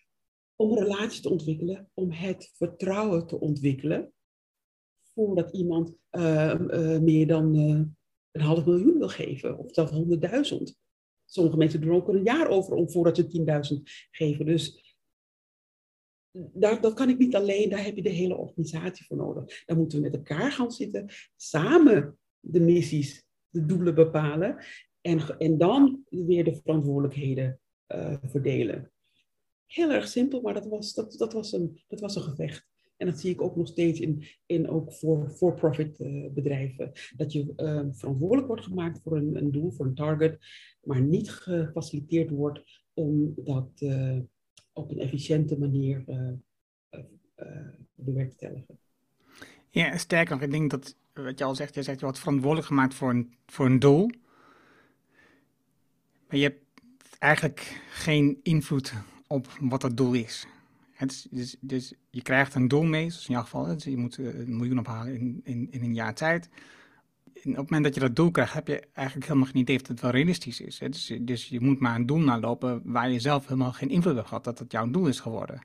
[0.55, 4.13] om een relatie te ontwikkelen, om het vertrouwen te ontwikkelen,
[5.13, 7.81] voordat iemand uh, uh, meer dan uh,
[8.31, 10.79] een half miljoen wil geven, of zelfs honderdduizend.
[11.25, 14.45] Sommige mensen doen ook een jaar over om voordat ze 10.000 geven.
[14.45, 14.95] Dus
[16.31, 19.65] daar, dat kan ik niet alleen, daar heb je de hele organisatie voor nodig.
[19.65, 24.63] Daar moeten we met elkaar gaan zitten, samen de missies, de doelen bepalen
[25.01, 28.91] en, en dan weer de verantwoordelijkheden uh, verdelen.
[29.65, 32.69] Heel erg simpel, maar dat was, dat, dat, was een, dat was een gevecht.
[32.97, 36.91] En dat zie ik ook nog steeds in, in ook voor for-profit uh, bedrijven.
[37.15, 40.37] Dat je uh, verantwoordelijk wordt gemaakt voor een, een doel, voor een target,
[40.83, 43.85] maar niet gefaciliteerd wordt om dat
[44.73, 46.03] op een efficiënte manier
[48.37, 48.79] te leggen.
[49.69, 52.67] Ja, sterker nog, ik denk dat, wat je al zegt, je zegt je wordt verantwoordelijk
[52.67, 54.09] gemaakt voor een, voor een doel.
[56.31, 56.63] Maar je hebt
[57.19, 58.93] eigenlijk geen invloed
[59.27, 60.47] op wat dat doel is.
[60.97, 63.65] Dus, dus, dus, je krijgt een doel mee, zoals in jouw geval.
[63.65, 66.49] Dus je moet eh, een miljoen ophalen in, in, in een jaar tijd.
[67.43, 69.79] En op het moment dat je dat doel krijgt, heb je eigenlijk helemaal geen idee
[69.79, 70.77] of het wel realistisch is.
[70.77, 74.25] Dus, dus, je moet maar een doel nalopen waar je zelf helemaal geen invloed op
[74.25, 75.61] gehad dat het jouw doel is geworden.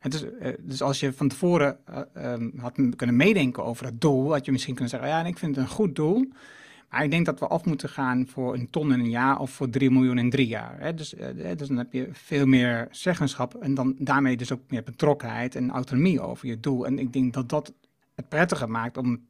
[0.00, 4.00] En dus, eh, dus als je van tevoren uh, um, had kunnen meedenken over het
[4.00, 6.28] doel, had je misschien kunnen zeggen, ja, ik vind het een goed doel.
[6.90, 9.50] Maar ik denk dat we af moeten gaan voor een ton in een jaar of
[9.50, 10.80] voor 3 miljoen in drie jaar.
[10.80, 10.94] Hè?
[10.94, 14.82] Dus, eh, dus dan heb je veel meer zeggenschap en dan daarmee dus ook meer
[14.82, 16.86] betrokkenheid en autonomie over je doel.
[16.86, 17.74] En ik denk dat dat
[18.14, 19.26] het prettiger maakt om,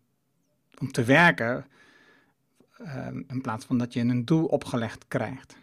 [0.80, 1.66] om te werken
[2.76, 5.56] ehm, in plaats van dat je een doel opgelegd krijgt.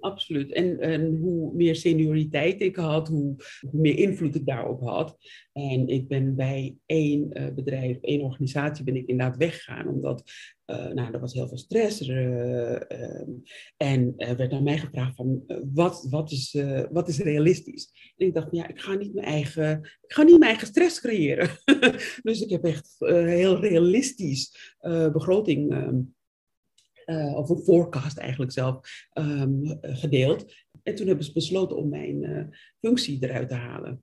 [0.00, 0.52] absoluut.
[0.52, 3.34] En, hoe meer senioriteit ik had, hoe,
[3.70, 5.16] meer invloed ik daarop had.
[5.52, 9.88] En ik ben bij één uh, bedrijf, één organisatie, ben ik inderdaad weggegaan.
[9.88, 10.22] Omdat,
[10.94, 12.08] nou, er was heel veel stress.
[12.08, 12.72] Uh,
[13.76, 16.56] en er werd naar mij gevraagd van, wat, wat, is,
[16.90, 18.12] wat is realistisch?
[18.16, 21.00] En ik dacht, ja, ik ga niet mijn eigen, ik ga niet mijn eigen stress
[21.00, 21.50] creëren.
[22.22, 24.74] dus ik heb echt heel realistisch
[25.12, 26.00] begroting ehm,
[27.34, 30.54] of een forecast eigenlijk zelf, um, gedeeld.
[30.82, 34.02] En toen hebben ze besloten om mijn functie eruit te halen.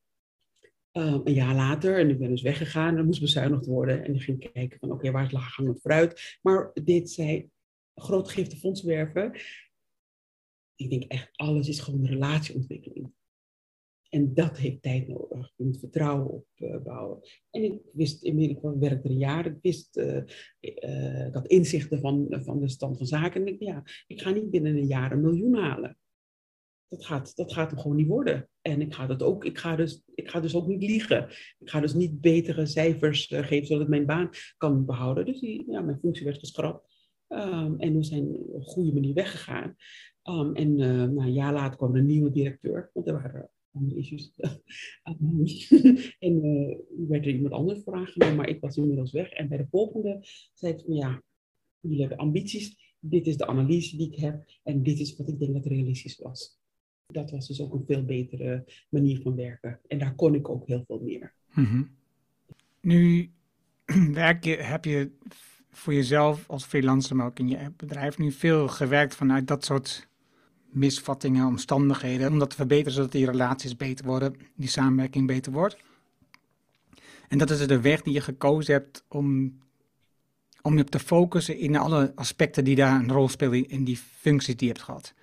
[0.91, 4.03] Um, een jaar later, en ik ben dus weggegaan, er moest bezuinigd worden.
[4.03, 6.39] En ik ging kijken van, oké, waar is laaghangend vooruit?
[6.41, 7.49] Maar dit zei,
[7.95, 9.39] groot gifte werven.
[10.75, 13.11] Ik denk echt, alles is gewoon relatieontwikkeling.
[14.09, 15.53] En dat heeft tijd nodig.
[15.55, 17.19] Je moet vertrouwen opbouwen.
[17.49, 20.23] en ik wist inmiddels, ik werkte jaar, ik wist, uh,
[20.59, 23.41] ik had inzichten van, van de stand van zaken.
[23.41, 25.97] En ik, ja, ik ga niet binnen een jaar een miljoen halen.
[26.89, 28.49] Dat gaat, dat gaat hem gewoon niet worden.
[28.61, 31.29] En ik ga, dat ook, ik, ga dus, ik ga dus ook niet liegen.
[31.59, 35.25] Ik ga dus niet betere cijfers uh, geven zodat ik mijn baan kan behouden.
[35.25, 36.87] Dus die, ja, mijn functie werd geschrapt.
[37.27, 39.75] Um, en we zijn op een goede manier weggegaan.
[40.23, 42.89] Um, en nou, een jaar later kwam er een nieuwe directeur.
[42.93, 44.31] Want er waren andere issues
[46.19, 49.29] en uh, werd er iemand anders voor aangenomen, maar ik was inmiddels weg.
[49.29, 50.19] En bij de volgende
[50.53, 51.23] zei ik van ja,
[51.79, 52.95] jullie hebben ambities.
[52.99, 56.17] Dit is de analyse die ik heb en dit is wat ik denk dat realistisch
[56.17, 56.59] was.
[57.11, 59.79] Dat was dus ook een veel betere manier van werken.
[59.87, 61.33] En daar kon ik ook heel veel meer.
[61.49, 61.89] -hmm.
[62.81, 63.31] Nu
[64.13, 65.11] werk je, heb je
[65.71, 70.07] voor jezelf als freelancer, maar ook in je bedrijf nu veel gewerkt vanuit dat soort
[70.71, 75.77] misvattingen, omstandigheden, om dat te verbeteren zodat die relaties beter worden, die samenwerking beter wordt.
[77.27, 79.57] En dat is de weg die je gekozen hebt om,
[80.61, 84.55] om je te focussen in alle aspecten die daar een rol spelen in die functies
[84.55, 85.13] die je hebt gehad.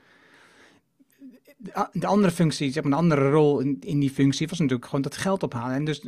[1.92, 5.02] De andere functie, zeg maar, de andere rol in, in die functie was natuurlijk gewoon
[5.02, 5.76] dat geld ophalen.
[5.76, 6.00] En dus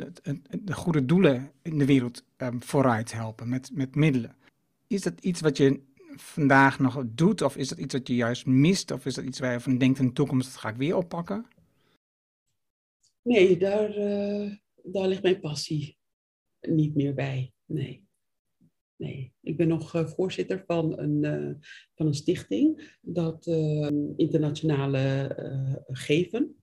[0.61, 4.35] de goede doelen in de wereld um, vooruit helpen met, met middelen.
[4.87, 5.81] Is dat iets wat je
[6.15, 7.41] vandaag nog doet?
[7.41, 8.91] Of is dat iets wat je juist mist?
[8.91, 10.95] Of is dat iets waar je van denkt in de toekomst, dat ga ik weer
[10.95, 11.45] oppakken?
[13.21, 15.97] Nee, daar, uh, daar ligt mijn passie
[16.61, 17.53] niet meer bij.
[17.65, 18.07] Nee.
[18.99, 21.55] Nee, ik ben nog uh, voorzitter van een, uh,
[21.95, 23.47] van een stichting dat
[24.15, 26.55] internationale geven,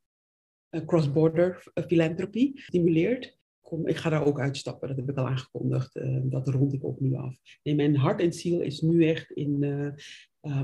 [0.87, 3.38] cross-border philanthropy, stimuleert
[3.85, 6.01] ik ga daar ook uitstappen, dat heb ik al aangekondigd.
[6.22, 7.37] Dat rond ik ook nu af.
[7.62, 9.62] Mijn hart en ziel is nu echt in,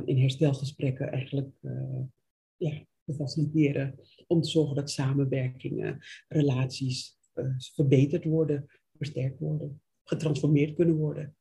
[0.05, 1.51] in herstelgesprekken eigenlijk
[2.57, 3.99] ja, te faciliteren.
[4.27, 7.19] Om te zorgen dat samenwerkingen, relaties
[7.75, 11.37] verbeterd worden, versterkt worden, getransformeerd kunnen worden.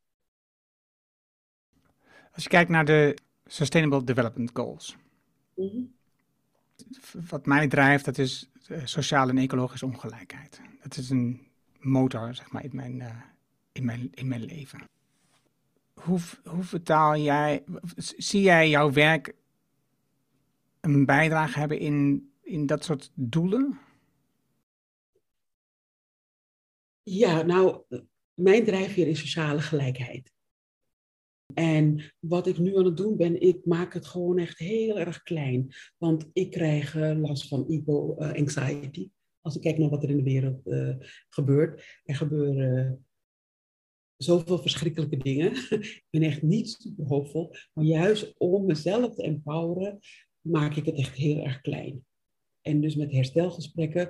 [2.31, 4.95] Als je kijkt naar de Sustainable Development Goals.
[5.55, 5.93] Mm -hmm.
[7.29, 8.49] Wat mij drijft, dat is
[8.83, 10.61] sociale en ecologische ongelijkheid.
[10.81, 11.47] Dat is een
[11.79, 13.21] motor zeg maar, in, mijn, uh,
[13.71, 14.89] in, mijn, in mijn leven.
[15.93, 17.63] Hoe, hoe vertaal jij,
[17.95, 19.35] zie jij jouw werk
[20.79, 23.79] een bijdrage hebben in, in dat soort doelen?
[27.03, 27.81] Ja, nou,
[28.33, 30.31] mijn drijfveer is sociale gelijkheid.
[31.53, 35.23] En wat ik nu aan het doen ben, ik maak het gewoon echt heel erg
[35.23, 35.73] klein.
[35.97, 39.09] Want ik krijg uh, last van hypo-anxiety
[39.41, 40.95] als ik kijk naar wat er in de wereld uh,
[41.29, 41.99] gebeurt.
[42.03, 43.05] Er gebeuren
[44.17, 45.51] zoveel verschrikkelijke dingen.
[45.79, 47.55] ik ben echt niet super hoopvol.
[47.73, 49.99] Maar juist om mezelf te empoweren,
[50.41, 52.05] maak ik het echt heel erg klein.
[52.61, 54.09] En dus met herstelgesprekken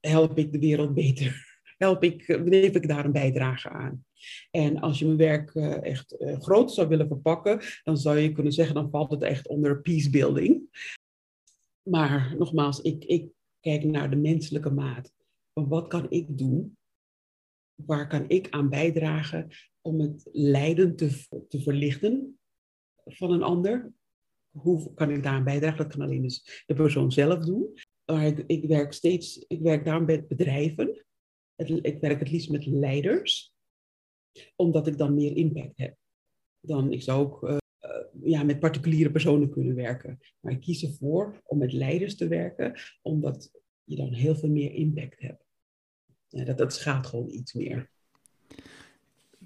[0.00, 1.55] help ik de wereld beter.
[1.76, 4.04] Help ik, neem ik daar een bijdrage aan.
[4.50, 8.32] En als je mijn werk uh, echt uh, groot zou willen verpakken, dan zou je
[8.32, 10.68] kunnen zeggen, dan valt het echt onder peacebuilding.
[11.82, 15.12] Maar nogmaals, ik, ik kijk naar de menselijke maat.
[15.52, 16.76] Wat kan ik doen?
[17.74, 19.48] Waar kan ik aan bijdragen
[19.80, 22.38] om het lijden te, te verlichten
[23.04, 23.92] van een ander?
[24.50, 25.76] Hoe kan ik daaraan bijdragen?
[25.76, 27.74] Dat kan alleen dus de persoon zelf doen.
[28.04, 31.05] Maar ik, ik werk steeds, ik werk daarom met bedrijven.
[31.56, 33.54] Ik werk het liefst met leiders,
[34.56, 35.96] omdat ik dan meer impact heb.
[36.60, 37.56] Dan, ik zou ook uh,
[38.22, 40.18] ja, met particuliere personen kunnen werken.
[40.40, 43.50] Maar ik kies ervoor om met leiders te werken, omdat
[43.84, 45.44] je dan heel veel meer impact hebt.
[46.28, 47.90] Dat, dat gaat gewoon iets meer.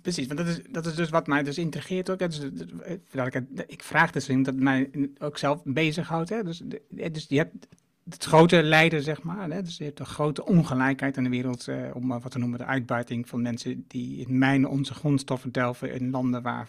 [0.03, 2.19] Precies, want dat is, dat is dus wat mij dus intrigeert ook.
[2.19, 6.29] Dus, ik, ik vraag dus dat mij ook zelf bezighoudt.
[6.29, 6.43] Hè?
[6.43, 7.69] Dus, dus je hebt
[8.09, 9.51] het grote lijden, zeg maar.
[9.51, 9.63] Hè?
[9.63, 12.65] Dus je hebt een grote ongelijkheid in de wereld, eh, om wat te noemen, de
[12.65, 16.69] uitbuiting van mensen die in mijnen onze grondstoffen delven in landen waar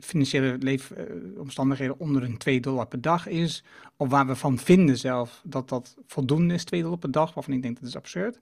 [0.00, 3.64] financiële leefomstandigheden onder een 2 dollar per dag is.
[3.96, 7.54] Of waar we van vinden zelf dat dat voldoende is, 2 dollar per dag, waarvan
[7.54, 8.38] ik denk dat is absurd.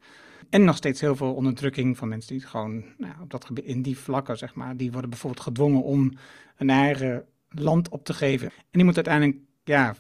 [0.51, 3.99] En nog steeds heel veel onderdrukking van mensen die gewoon nou, op dat in die
[3.99, 6.12] vlakken, zeg maar, die worden bijvoorbeeld gedwongen om
[6.57, 8.47] een eigen land op te geven.
[8.47, 9.94] En die moeten uiteindelijk ja,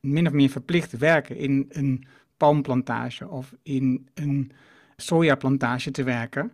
[0.00, 2.06] min of meer verplicht werken in een
[2.36, 4.52] palmplantage of in een
[4.96, 6.52] sojaplantage te werken,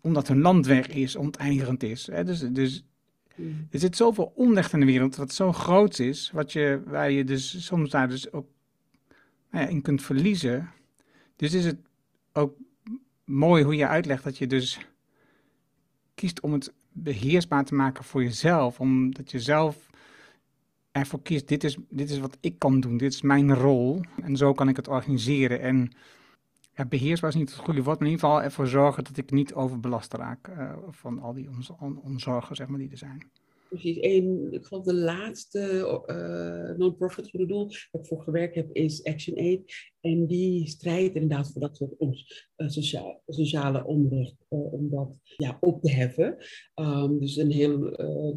[0.00, 2.06] omdat hun land weg is, onteigerend is.
[2.06, 2.24] Hè?
[2.24, 2.84] Dus, dus
[3.34, 3.66] hmm.
[3.70, 7.24] er zit zoveel onrecht in de wereld wat zo groot is, wat je, waar je
[7.24, 8.46] dus soms daar dus ook
[9.50, 10.70] nou ja, in kunt verliezen.
[11.36, 11.78] Dus is het
[12.32, 12.56] ook
[13.24, 14.78] mooi hoe je uitlegt dat je dus
[16.14, 19.89] kiest om het beheersbaar te maken voor jezelf, omdat je zelf
[20.92, 24.36] ervoor kiest, dit is, dit is wat ik kan doen, dit is mijn rol en
[24.36, 25.60] zo kan ik het organiseren.
[25.60, 25.92] En
[26.74, 29.30] ja, beheersbaar is niet het goede woord, maar in ieder geval ervoor zorgen dat ik
[29.30, 31.48] niet overbelast raak uh, van al die
[32.02, 33.30] onzorgen zeg maar, die er zijn.
[33.68, 33.98] Precies.
[33.98, 35.60] En ik geloof de laatste
[36.06, 39.72] uh, non-profit goede doel waar ik voor gewerkt heb is Action Aid.
[40.00, 45.56] En die strijdt inderdaad voor dat soort ons, uh, sociale, sociale onrecht, om dat ja,
[45.60, 46.36] op te heffen.
[46.74, 47.78] Um, dus, een heel,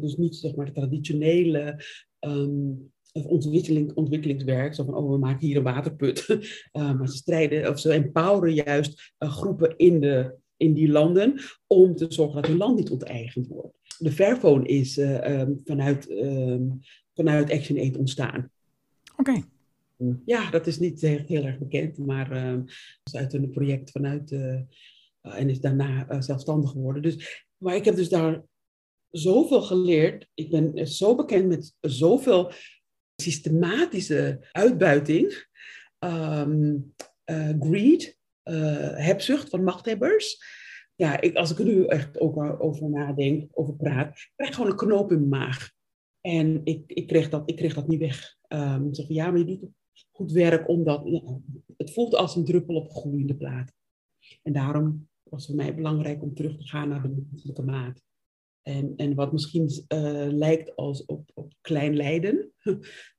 [0.00, 1.84] dus niet zeg maar de traditionele
[2.26, 4.74] um, ontwikkeling, ontwikkelingswerk.
[4.74, 6.28] Zo van, oh, we maken hier een waterput.
[6.28, 11.40] Uh, maar ze strijden, of ze empoweren juist uh, groepen in, de, in die landen
[11.66, 13.76] om te zorgen dat hun land niet onteigend wordt.
[13.98, 16.80] De Fairphone is uh, um, vanuit, um,
[17.14, 18.50] vanuit Action Aid ontstaan.
[19.16, 19.30] Oké.
[19.30, 19.44] Okay.
[20.24, 22.70] Ja, dat is niet heel, heel erg bekend, maar het
[23.04, 24.32] is uit een project vanuit
[25.20, 27.02] en is daarna zelfstandig geworden.
[27.02, 28.42] Dus, maar ik heb dus daar
[29.16, 30.28] zoveel geleerd.
[30.34, 32.52] Ik ben zo bekend met zoveel
[33.16, 35.46] systematische uitbuiting,
[35.98, 36.94] um,
[37.30, 40.38] uh, greed, uh, hebzucht van machthebbers.
[40.94, 44.70] Ja, ik, als ik er nu echt over, over nadenk, over praat, krijg ik gewoon
[44.70, 45.70] een knoop in mijn maag.
[46.20, 48.36] En ik, ik, kreeg, dat, ik kreeg dat niet weg.
[48.48, 49.70] Um, zeg ja, maar je doet
[50.12, 51.04] goed werk omdat
[51.76, 53.72] het voelt als een druppel op een groeiende plaat.
[54.42, 58.02] En daarom was het voor mij belangrijk om terug te gaan naar de menselijke maat.
[58.64, 62.52] En, en wat misschien uh, lijkt als op, op klein lijden,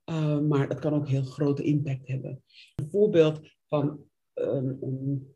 [0.06, 2.44] uh, maar dat kan ook heel grote impact hebben.
[2.76, 4.00] Een voorbeeld van
[4.34, 5.36] um, een,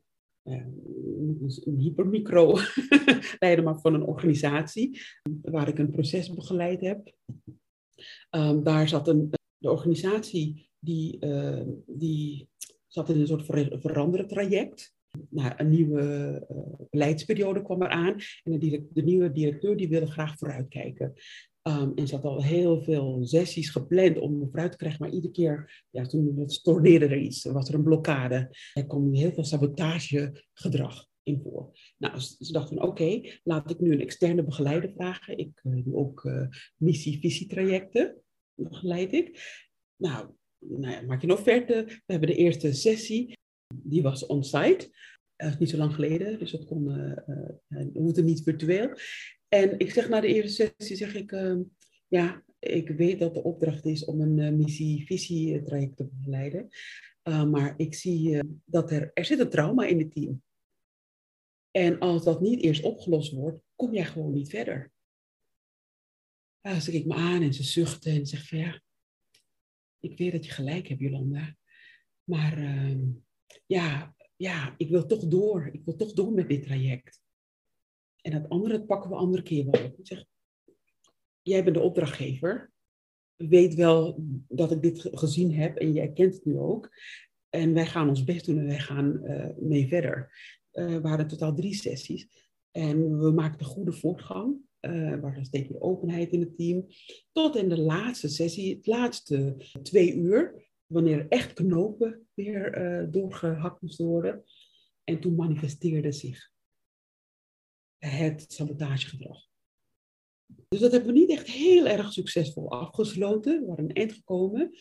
[1.77, 2.57] hypermicro
[3.39, 5.01] lijden, maar van een organisatie
[5.41, 7.13] waar ik een proces begeleid heb.
[8.35, 12.49] Um, daar zat een, de organisatie die, uh, die
[12.87, 14.97] zat in een soort ver, veranderen traject
[15.29, 16.01] nou, een nieuwe
[16.51, 18.15] uh, beleidsperiode kwam eraan.
[18.43, 21.13] En de, de, nieuwe directeur die wilde graag vooruitkijken.
[21.63, 25.01] Um, en ze had al heel veel sessies gepland om vooruit te krijgen.
[25.01, 27.43] Maar iedere keer, ja, toen storneerde er iets.
[27.43, 28.55] Was er een blokkade.
[28.73, 31.71] Er kwam heel veel sabotagegedrag in voor.
[31.97, 35.37] Nou, ze dachten van oké, laat ik nu een externe begeleider vragen.
[35.37, 38.21] Ik uh, doe ook uh, missie-visietrajecten.
[38.53, 39.41] Begeleid ik.
[39.95, 41.83] Nou, nou ja, maak je een offerte.
[41.85, 43.37] We hebben de eerste sessie
[43.75, 44.89] die was on-site.
[45.37, 47.17] Uh, niet zo lang geleden, dus dat kon, uh,
[47.67, 48.97] uh, hoefde niet virtueel.
[49.47, 51.61] En ik zeg na de eerste sessie, zeg ik, ehm,
[52.07, 56.69] ja, ik weet dat de opdracht is om een missie-visie-traject te begeleiden.
[57.23, 60.41] maar ik zie dat er, er zit een trauma in het team.
[61.71, 64.91] En als dat niet eerst opgelost wordt, kom jij gewoon niet verder.
[66.61, 68.81] Ja, ze kijkt me aan en ze zuchtte en zegt van ja,
[69.99, 71.55] ik weet dat je gelijk hebt, Jolanda.
[72.23, 73.11] Maar ehm,
[73.65, 75.69] ja, ja, ik wil toch door.
[75.71, 77.21] Ik wil toch door met dit traject.
[78.21, 79.99] En dat andere pakken we andere keer wel op.
[79.99, 80.25] Ik zeg,
[81.41, 82.71] jij bent de opdrachtgever.
[83.35, 86.89] Weet wel dat ik dit gezien heb en jij kent het nu ook.
[87.49, 90.31] En wij gaan ons best doen en wij gaan uh, mee verder.
[90.73, 92.27] Uh, we hadden totaal drie sessies.
[92.71, 94.55] En we maakten goede voortgang.
[94.81, 96.85] Uh, er was steeds openheid in het team.
[97.31, 103.81] Tot in de laatste sessie, het laatste twee uur, wanneer echt knopen weer uh, doorgehakt
[103.81, 104.43] moesten worden.
[105.03, 106.51] En toen manifesteerde zich
[107.97, 109.47] het sabotagegedrag.
[110.67, 113.59] Dus dat hebben we niet echt heel erg succesvol afgesloten.
[113.59, 114.71] We waren een eind gekomen.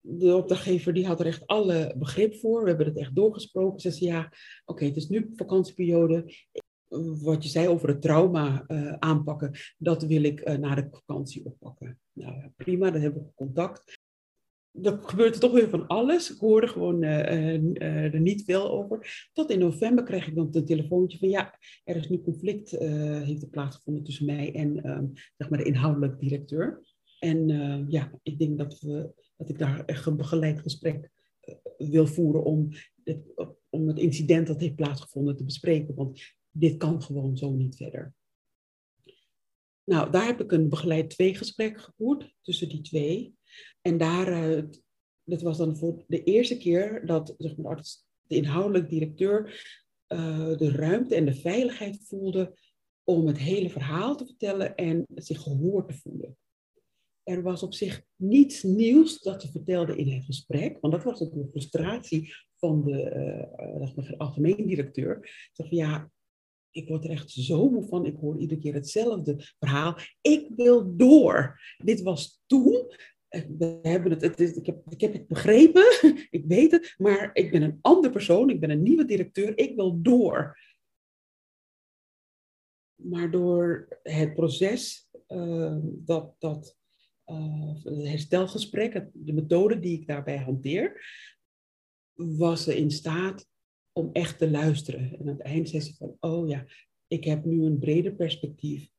[0.00, 2.62] De opdrachtgever die had er echt alle begrip voor.
[2.62, 3.80] We hebben het echt doorgesproken.
[3.80, 4.32] Ze zei ja,
[4.64, 6.34] oké, het is nu vakantieperiode.
[7.22, 11.44] Wat je zei over het trauma uh, aanpakken, dat wil ik uh, na de vakantie
[11.44, 12.00] oppakken.
[12.12, 14.04] Nou prima, dan hebben we contact
[14.82, 16.32] er gebeurde toch weer van alles.
[16.32, 19.28] Ik hoorde gewoon uh, uh, er niet veel over.
[19.32, 23.42] Tot in november kreeg ik dan een telefoontje van ja, er is nu conflict heeft
[23.42, 26.84] er plaatsgevonden tussen mij en um, zeg maar de inhoudelijk directeur.
[27.18, 27.48] En
[27.88, 31.10] ja, ik denk dat, we, dat ik daar een begeleid gesprek
[31.78, 32.68] wil voeren om
[33.04, 33.20] het,
[33.70, 35.94] om het incident dat heeft plaatsgevonden te bespreken.
[35.94, 36.20] Want
[36.50, 38.14] dit kan gewoon zo niet verder.
[39.84, 43.34] Nou, daar heb ik een begeleid tweegesprek gevoerd tussen die twee.
[43.86, 44.62] En daar, uh,
[45.24, 47.84] dat was dan voor de eerste keer dat zeg maar,
[48.26, 49.44] de inhoudelijk directeur
[50.08, 52.58] uh, de ruimte en de veiligheid voelde
[53.04, 56.36] om het hele verhaal te vertellen en zich gehoord te voelen.
[57.22, 61.20] Er was op zich niets nieuws dat ze vertelde in het gesprek, want dat was
[61.20, 65.18] ook de frustratie van de uh, algemeen directeur.
[65.52, 66.10] Ze van ja,
[66.70, 68.06] ik word er echt zo moe van.
[68.06, 69.98] Ik hoor iedere keer hetzelfde verhaal.
[70.20, 71.60] Ik wil door.
[71.84, 72.86] Dit was toen.
[73.28, 75.84] We hebben het, het is, ik, heb, ik heb het begrepen,
[76.38, 79.76] ik weet het, maar ik ben een ander persoon, ik ben een nieuwe directeur, ik
[79.76, 80.58] wil door.
[82.94, 86.76] Maar door het proces, uh, dat, dat
[87.26, 91.04] uh, het herstelgesprek, de methode die ik daarbij hanteer,
[92.12, 93.48] was ze in staat
[93.92, 95.12] om echt te luisteren.
[95.12, 96.66] En aan het eind zei ze van, oh ja,
[97.06, 98.94] ik heb nu een breder perspectief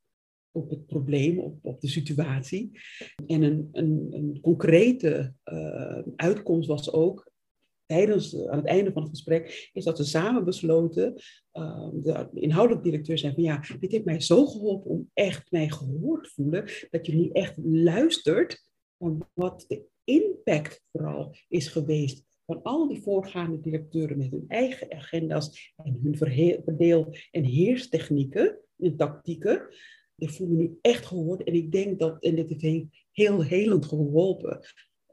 [0.52, 2.80] op het probleem, op, op de situatie.
[3.28, 7.32] En een, een, een concrete uh, uitkomst was ook,
[7.86, 11.14] tijdens, aan het einde van het gesprek, is dat ze samen besloten,
[11.54, 15.70] uh, de inhoudelijk directeur zei van ja, dit heeft mij zo geholpen om echt mij
[15.70, 18.64] gehoord te voelen, dat nu echt luistert
[18.98, 24.94] naar wat de impact vooral is geweest van al die voorgaande directeuren met hun eigen
[24.94, 29.68] agenda's en hun verdeel- en heerstechnieken en tactieken.
[30.18, 34.60] Die voelen nu echt gehoord en ik denk dat, en dit heeft heel helend geholpen,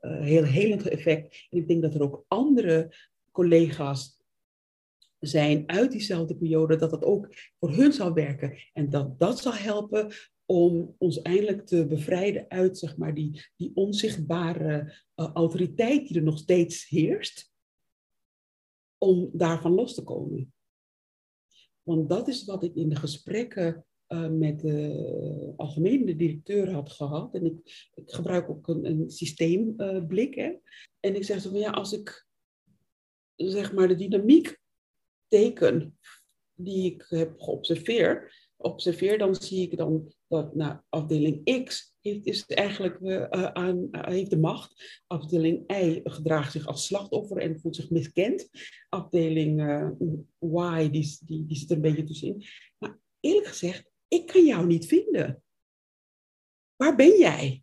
[0.00, 1.46] uh, heel helend effect.
[1.50, 2.94] En ik denk dat er ook andere
[3.30, 4.22] collega's
[5.18, 8.58] zijn uit diezelfde periode, dat dat ook voor hun zal werken.
[8.72, 10.12] En dat dat zal helpen
[10.46, 16.22] om ons eindelijk te bevrijden uit zeg maar, die, die onzichtbare uh, autoriteit die er
[16.22, 17.52] nog steeds heerst,
[18.98, 20.54] om daarvan los te komen.
[21.82, 27.34] Want dat is wat ik in de gesprekken uh, met de algemene directeur had gehad.
[27.34, 30.36] En ik, ik gebruik ook een, een systeemblik.
[31.00, 32.26] En ik zeg zo van ja, als ik
[33.36, 34.58] zeg maar de dynamiek
[35.28, 35.98] teken
[36.54, 42.46] die ik heb geobserveerd, observeer, dan zie ik dan dat nou, afdeling X heeft, is
[42.46, 45.02] eigenlijk, uh, aan, uh, heeft de macht.
[45.06, 48.48] Afdeling Y gedraagt zich als slachtoffer en voelt zich miskend.
[48.88, 49.60] Afdeling
[50.38, 52.44] Y, die, die, die zit er een beetje tussenin.
[52.78, 55.42] Maar eerlijk gezegd, ik kan jou niet vinden.
[56.76, 57.62] Waar ben jij?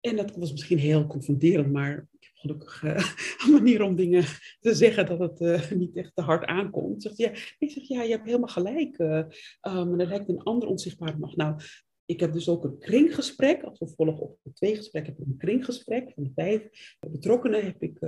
[0.00, 2.96] En dat was misschien heel confronterend, maar gelukkig uh,
[3.44, 4.24] een manier om dingen
[4.60, 7.02] te zeggen dat het uh, niet echt te hard aankomt.
[7.02, 8.98] Zegt, ja, ik zeg, ja, je hebt helemaal gelijk.
[8.98, 9.24] Uh,
[9.62, 11.36] um, er lijkt een ander onzichtbare macht.
[11.36, 11.60] Nou,
[12.04, 13.62] ik heb dus ook een kringgesprek.
[13.62, 16.12] Als vervolg op het twee gesprek heb ik een kringgesprek.
[16.14, 17.98] Van vijf betrokkenen heb ik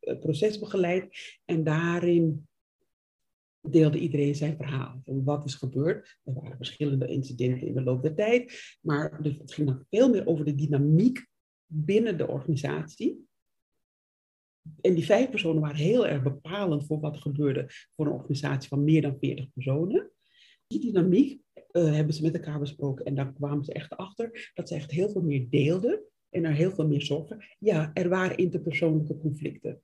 [0.00, 1.08] het proces begeleid.
[1.44, 2.48] En daarin
[3.72, 5.00] deelde iedereen zijn verhaal.
[5.04, 6.18] Van wat is gebeurd.
[6.24, 8.76] Er waren verschillende incidenten in de loop der tijd.
[8.80, 11.26] Maar het ging nog veel meer over de dynamiek
[11.66, 13.26] binnen de organisatie
[14.80, 18.68] en die vijf personen waren heel erg bepalend voor wat er gebeurde voor een organisatie
[18.68, 20.10] van meer dan 40 personen.
[20.66, 21.40] Die dynamiek
[21.72, 24.90] uh, hebben ze met elkaar besproken en daar kwamen ze echt achter dat ze echt
[24.90, 27.44] heel veel meer deelden en er heel veel meer zorgen.
[27.58, 29.82] Ja, er waren interpersoonlijke conflicten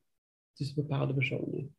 [0.52, 1.76] tussen bepaalde personen.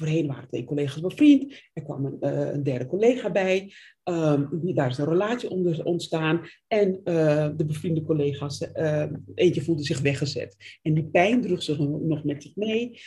[0.00, 1.54] Voorheen waren twee collega's bevriend.
[1.72, 2.16] Er kwam een,
[2.54, 3.72] een derde collega bij.
[4.04, 6.46] Um, daar is een relatie onder ontstaan.
[6.66, 10.78] En uh, de bevriende collega's, uh, eentje voelde zich weggezet.
[10.82, 13.00] En die pijn droeg ze nog met zich mee.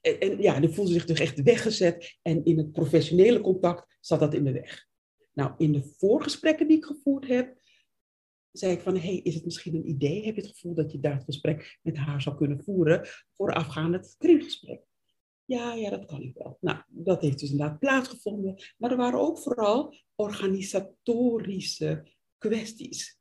[0.00, 2.18] En, en ja, die voelde zich dus echt weggezet.
[2.22, 4.86] En in het professionele contact zat dat in de weg.
[5.32, 7.58] Nou, in de voorgesprekken die ik gevoerd heb,
[8.52, 10.24] zei ik van, hey, is het misschien een idee?
[10.24, 13.94] Heb je het gevoel dat je daar het gesprek met haar zou kunnen voeren voorafgaand
[13.94, 14.88] het kringgesprek?
[15.50, 16.56] Ja, ja, dat kan ik wel.
[16.60, 18.62] Nou, dat heeft dus inderdaad plaatsgevonden.
[18.78, 22.06] Maar er waren ook vooral organisatorische
[22.38, 23.18] kwesties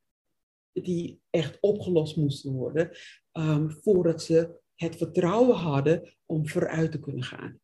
[0.71, 2.97] die echt opgelost moesten worden
[3.33, 7.59] um, voordat ze het vertrouwen hadden om vooruit te kunnen gaan.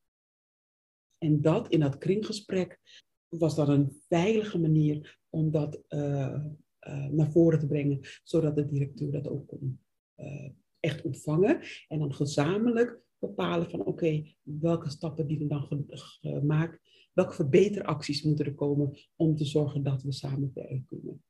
[1.18, 2.80] En dat in dat kringgesprek
[3.28, 6.00] was dan een veilige manier om dat uh,
[6.88, 9.80] uh, naar voren te brengen, zodat de directeur dat ook kon
[10.16, 10.50] uh,
[10.80, 15.88] echt ontvangen en dan gezamenlijk bepalen van oké, welke stappen die we dan
[16.22, 16.80] gemaakt,
[17.14, 21.24] welke verbeteracties moeten er komen om te zorgen dat we samen verder kunnen.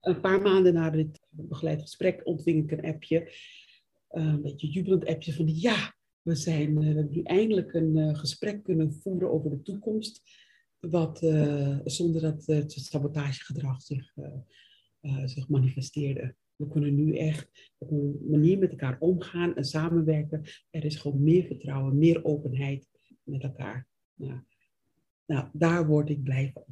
[0.00, 3.32] Een paar maanden na dit begeleid gesprek ontving ik een appje,
[4.08, 8.62] een beetje jubelend appje van ja, we, zijn, we hebben nu eindelijk een uh, gesprek
[8.62, 10.22] kunnen voeren over de toekomst,
[10.78, 11.18] wat,
[11.84, 14.14] zonder dat het sabotagegedrag zich,
[15.24, 16.34] zich manifesteerde.
[16.62, 20.44] We kunnen nu echt op een manier met elkaar omgaan en samenwerken.
[20.70, 22.88] Er is gewoon meer vertrouwen, meer openheid
[23.22, 23.86] met elkaar.
[24.14, 24.40] Nou,
[25.26, 26.64] Nou, daar word ik blij van.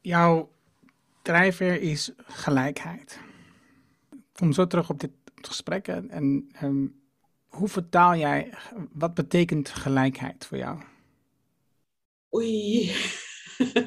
[0.00, 0.52] Jouw
[1.22, 3.20] drijfveer is gelijkheid.
[4.10, 5.88] Ik kom zo terug op dit gesprek.
[5.88, 6.86] En ehm,
[7.46, 8.52] hoe vertaal jij,
[8.92, 10.82] wat betekent gelijkheid voor jou?
[12.34, 12.92] Oei.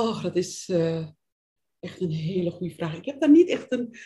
[0.00, 1.06] oh, dat is uh,
[1.82, 2.96] echt een hele goede vraag.
[2.96, 3.96] Ik heb daar niet echt een,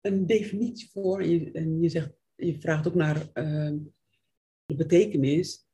[0.00, 1.20] een definitie voor.
[1.20, 3.72] En je, en je, zegt, je vraagt ook naar uh,
[4.66, 5.66] de betekenis.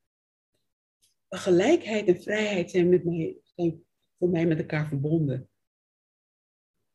[1.28, 3.84] Gelijkheid en vrijheid zijn, met mij, zijn
[4.18, 5.48] voor mij met elkaar verbonden.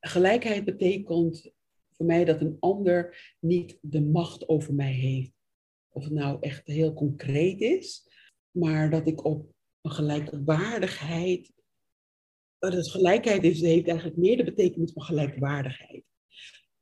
[0.00, 1.52] Gelijkheid betekent
[1.90, 5.32] voor mij dat een ander niet de macht over mij heeft.
[5.88, 8.08] Of het nou echt heel concreet is,
[8.50, 11.52] maar dat ik op een gelijkwaardigheid.
[12.60, 16.02] Dat gelijkheid heeft eigenlijk meer de betekenis van gelijkwaardigheid.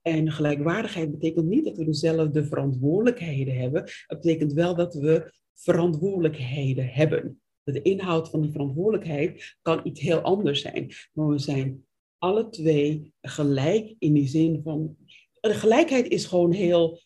[0.02, 3.82] En gelijkwaardigheid betekent niet dat we dezelfde verantwoordelijkheden hebben.
[4.06, 7.40] Het betekent wel dat we verantwoordelijkheden hebben.
[7.62, 10.92] De inhoud van die verantwoordelijkheid kan iets heel anders zijn.
[11.12, 11.84] Maar we zijn
[12.18, 14.96] alle twee gelijk in die zin van.
[15.40, 17.00] De gelijkheid is gewoon heel.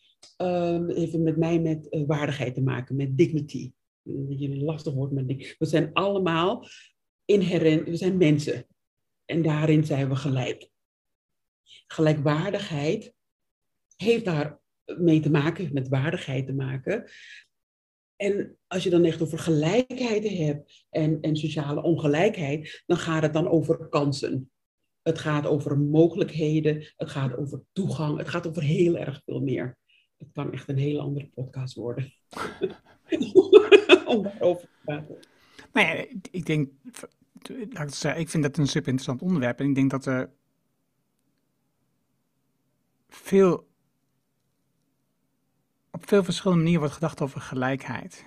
[0.89, 3.73] Even met mij met uh, waardigheid te maken, met dignity.
[4.03, 5.55] Dat je lastig woord met die.
[5.59, 6.67] We zijn allemaal
[7.33, 8.67] inherent, we zijn mensen.
[9.25, 10.71] En daarin zijn we gelijk.
[11.87, 13.15] Gelijkwaardigheid
[13.97, 17.11] heeft daar mee te maken, met waardigheid te maken.
[18.17, 23.33] En als je dan echt over gelijkheid hebt en, en sociale ongelijkheid, dan gaat het
[23.33, 24.51] dan over kansen.
[25.03, 29.77] Het gaat over mogelijkheden, het gaat over toegang, het gaat over heel erg veel meer.
[30.19, 32.13] Het kan echt een hele andere podcast worden.
[34.07, 35.19] Om daarover te praten.
[35.73, 36.71] Nou ja, ik denk,
[37.49, 37.79] ik,
[38.17, 39.61] ik vind dat een super interessant onderwerp.
[39.61, 40.31] En ik denk dat er
[43.09, 43.69] veel,
[45.91, 48.25] op veel verschillende manieren wordt gedacht over gelijkheid.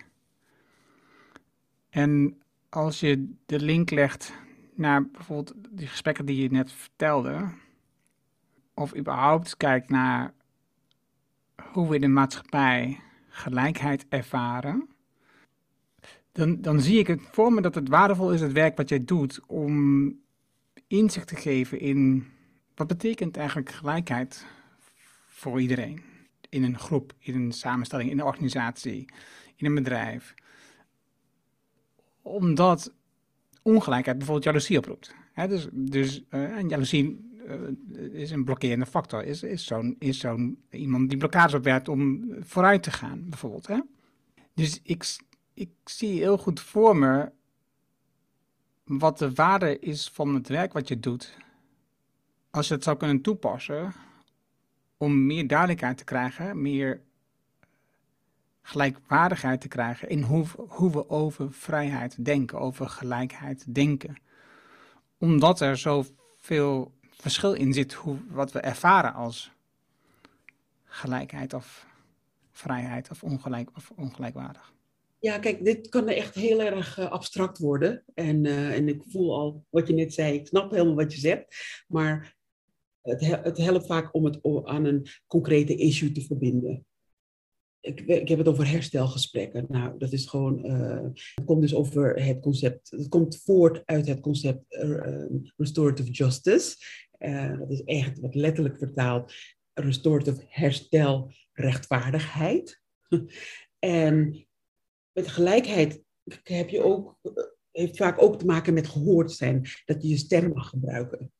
[1.89, 4.34] En als je de link legt
[4.74, 7.53] naar bijvoorbeeld die gesprekken die je net vertelde,
[8.74, 10.34] of überhaupt kijkt naar
[11.72, 14.95] hoe we in de maatschappij gelijkheid ervaren,
[16.36, 19.03] dan, dan zie ik het voor me dat het waardevol is, het werk wat jij
[19.05, 20.13] doet, om
[20.88, 22.25] inzicht te geven in
[22.75, 24.45] wat betekent eigenlijk gelijkheid
[25.27, 26.01] voor iedereen.
[26.49, 29.05] In een groep, in een samenstelling, in een organisatie,
[29.55, 30.33] in een bedrijf.
[32.21, 32.93] Omdat
[33.61, 35.15] ongelijkheid bijvoorbeeld jaloezie oproept.
[35.36, 39.23] dus dus uh, en jaloezie uh, is een blokkerende factor.
[39.23, 43.67] Is, is zo'n is zo'n iemand die blokkades opwerpt om vooruit te gaan, bijvoorbeeld.
[43.67, 43.79] Hè?
[44.53, 45.03] Dus ik,
[45.56, 47.32] ik zie heel goed voor me
[48.84, 51.38] wat de waarde is van het werk wat je doet.
[52.49, 53.93] Als je het zou kunnen toepassen
[54.97, 57.01] om meer duidelijkheid te krijgen, meer
[58.62, 64.18] gelijkwaardigheid te krijgen in hoe, hoe we over vrijheid denken, over gelijkheid denken.
[65.18, 69.51] Omdat er zoveel verschil in zit hoe, wat we ervaren als
[70.84, 71.86] gelijkheid of
[72.51, 74.74] vrijheid of, ongelijk, of ongelijkwaardig.
[75.26, 78.03] Ja, kijk, dit kan echt heel erg uh, abstract worden.
[78.13, 81.19] En, uh, en ik voel al wat je net zei, ik snap helemaal wat je
[81.19, 81.55] zegt.
[81.88, 82.36] Maar
[83.01, 86.86] het, het helpt vaak om het aan een concrete issue te verbinden.
[87.80, 89.65] Ik, ik, heb het over herstelgesprekken.
[89.69, 90.65] Nou, dat is gewoon.
[90.65, 91.03] Uh,
[91.36, 92.89] het komt dus over het concept.
[92.89, 94.63] Het komt voort uit het concept
[95.57, 96.76] restorative justice.
[97.59, 99.34] Dat is echt wat letterlijk vertaald
[99.73, 102.82] restorative herstel, rechtvaardigheid.
[103.80, 104.45] en
[105.16, 106.03] met gelijkheid
[106.43, 107.20] heb je ook,
[107.72, 109.68] heeft vaak ook te maken met gehoord zijn.
[109.86, 111.32] Dat je je stem mag gebruiken.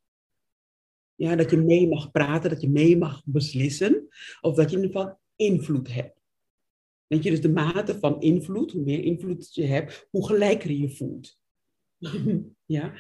[1.16, 4.08] Ja, dat je mee mag praten, dat je mee mag beslissen.
[4.42, 6.20] Of dat je in ieder geval invloed hebt.
[7.08, 10.90] Weet je, dus de mate van invloed, hoe meer invloed je hebt, hoe gelijker je
[10.90, 11.40] voelt.
[12.66, 12.94] ja.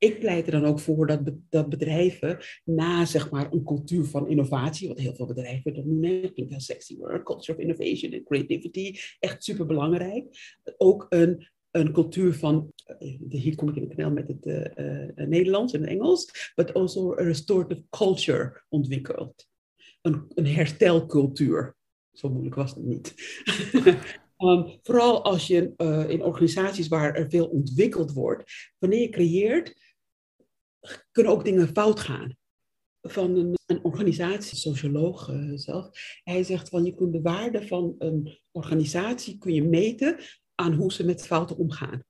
[0.00, 4.28] Ik pleit er dan ook voor dat, dat bedrijven na zeg maar, een cultuur van
[4.28, 8.24] innovatie, wat heel veel bedrijven dat noemen, klinkt heel sexy word, culture of innovation en
[8.24, 10.26] creativity, echt super belangrijk.
[10.76, 14.56] Ook een een cultuur van, eh, hier kom ik in de knel met het uh,
[14.56, 19.48] uh, Nederlands en het Engels, but also a restorative culture ontwikkeld.
[20.02, 21.76] Een, een herstelcultuur.
[22.12, 23.14] Zo moeilijk was het niet.
[24.38, 25.72] um, vooral als je
[26.08, 29.89] in organisaties waar er veel ontwikkeld wordt, wanneer je creëert,
[31.10, 32.38] kunnen ook dingen fout gaan.
[33.02, 35.90] Van een, een organisatie, socioloog uh, zelf,
[36.22, 40.16] hij zegt van je kunt de waarde van een organisatie kun je meten
[40.54, 42.04] aan hoe ze met fouten omgaan.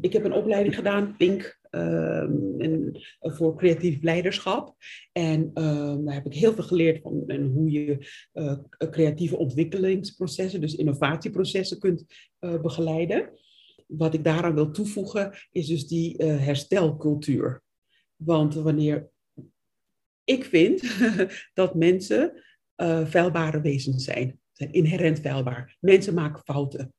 [0.00, 4.74] Ik heb een opleiding gedaan, Pink, ehm, en voor creatief leiderschap.
[5.12, 8.58] En ehm, daar heb ik heel veel geleerd van en hoe je uh,
[8.90, 12.04] creatieve ontwikkelingsprocessen, dus innovatieprocessen kunt
[12.38, 13.30] begeleiden.
[13.86, 17.62] Wat ik daaraan wil toevoegen is dus die herstelcultuur.
[18.16, 19.10] Want wanneer
[20.24, 20.82] ik vind
[21.54, 22.44] dat mensen
[23.04, 25.76] vuilbare wezens zijn, zijn inherent vuilbaar.
[25.80, 26.94] Mensen maken fouten.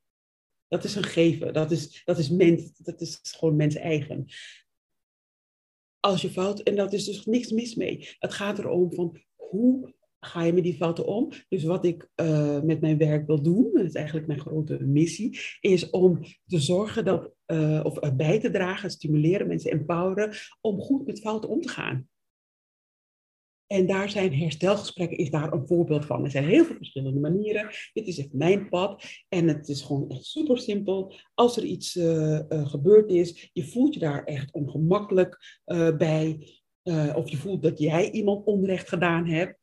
[0.67, 1.53] Dat is een geven.
[1.53, 4.25] Dat is, dat is, mens, dat is gewoon mens eigen.
[5.99, 8.15] Als je fout, en dat is dus niks mis mee.
[8.19, 11.31] Het gaat erom van hoe ga je met die fouten om?
[11.49, 15.39] Dus wat ik uh, met mijn werk wil doen, dat is eigenlijk mijn grote missie,
[15.59, 21.05] is om te zorgen dat, uh, of bij te dragen, stimuleren, mensen empoweren, om goed
[21.05, 22.07] met fouten om te gaan.
[23.67, 26.23] En daar zijn herstelgesprekken is daar een voorbeeld van.
[26.23, 27.69] Er zijn heel veel verschillende manieren.
[27.93, 29.03] Dit is echt mijn pad.
[29.29, 31.13] En het is gewoon echt super simpel.
[31.33, 35.61] Als er iets uh, gebeurd is, je voelt je daar echt ongemakkelijk
[35.97, 36.47] bij.
[37.15, 39.59] of je voelt dat jij iemand onrecht gedaan hebt.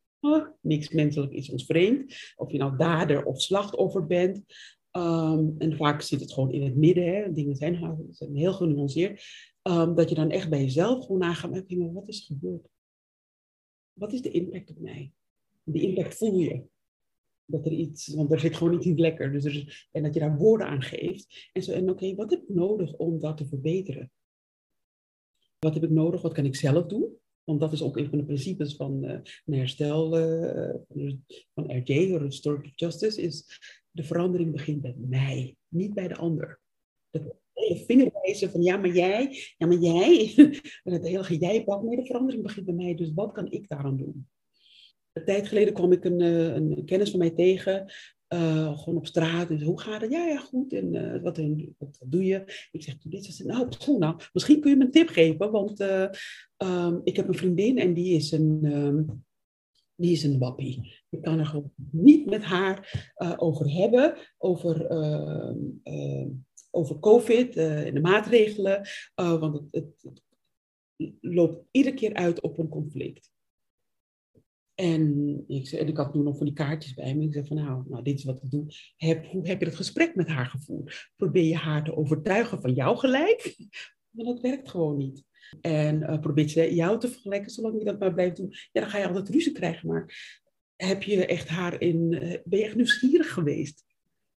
[0.60, 2.14] Niks menselijk is ons vreemd.
[2.36, 4.44] Of je nou dader of slachtoffer bent.
[4.92, 7.14] Um, en vaak zit het gewoon in het midden.
[7.14, 7.32] Hè.
[7.32, 9.24] Dingen zijn, heel genuanceerd.
[9.62, 11.64] Um, dat je dan echt bij jezelf gewoon nagaat.
[11.92, 12.68] Wat is gebeurd?
[13.94, 15.12] wat is de impact op mij?
[15.64, 16.64] Die impact voel je.
[17.46, 19.32] Dat er iets, want er zit gewoon iets niet lekker.
[19.32, 21.50] Dus er en dat je daar woorden aan geeft.
[21.52, 24.10] En, en oké, wat heb ik nodig om dat te verbeteren?
[25.58, 26.22] Wat heb ik nodig?
[26.22, 27.18] Wat kan ik zelf doen?
[27.44, 30.74] Want dat is ook een van de principes van een herstel uh,
[31.54, 33.58] van RJ, Restorative Justice, is
[33.90, 36.60] de verandering begint bij mij, niet bij de ander.
[37.10, 37.22] Dat
[37.52, 40.32] hele vingerwijzen van ja, maar jij, ja, maar jij.
[40.82, 43.96] Het hele jij pakt, nee, de verandering begint bij mij, dus wat kan ik daaraan
[43.96, 44.28] doen?
[45.12, 47.92] Een tijd geleden kwam ik een, eh, een kennis van mij tegen,
[48.34, 49.48] uh, gewoon op straat.
[49.48, 50.10] Dus hoe gaat het?
[50.10, 50.72] Ja, ja, goed.
[50.72, 51.40] En uh, wat,
[51.78, 52.68] wat, doe je?
[52.72, 53.24] Ik zeg, doe dit.
[53.24, 56.08] Ze nou, goed, nou, misschien kun je me een tip geven, want uh,
[56.58, 58.60] um, ik heb een vriendin en die is een...
[58.64, 59.24] Um,
[59.96, 61.02] die is een wappie.
[61.10, 66.28] Ik kan er gewoon niet met haar over hebben, over ehm,
[66.70, 70.22] over COVID en uh, de maatregelen, want het, het,
[71.20, 73.33] loopt iedere keer uit op een conflict.
[74.74, 77.24] En ik, en ik had toen nog van die kaartjes bij me.
[77.24, 78.66] Ik zei van nou, nou dit is wat ik doe.
[78.96, 81.10] Heb, hoe heb je het gesprek met haar gevoerd?
[81.16, 83.56] Probeer je haar te overtuigen van jouw gelijk?
[84.10, 85.24] Maar dat werkt gewoon niet.
[85.60, 88.48] En uh, probeer je jou te vergelijken, zolang je dat maar blijft doen.
[88.50, 89.88] Ja, dan ga je altijd ruzie krijgen.
[89.88, 90.14] Maar
[90.76, 93.84] heb je echt haar in, uh, ben je echt nieuwsgierig geweest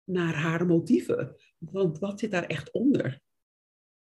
[0.05, 1.37] naar haar motieven?
[1.59, 3.21] Want wat zit daar echt onder?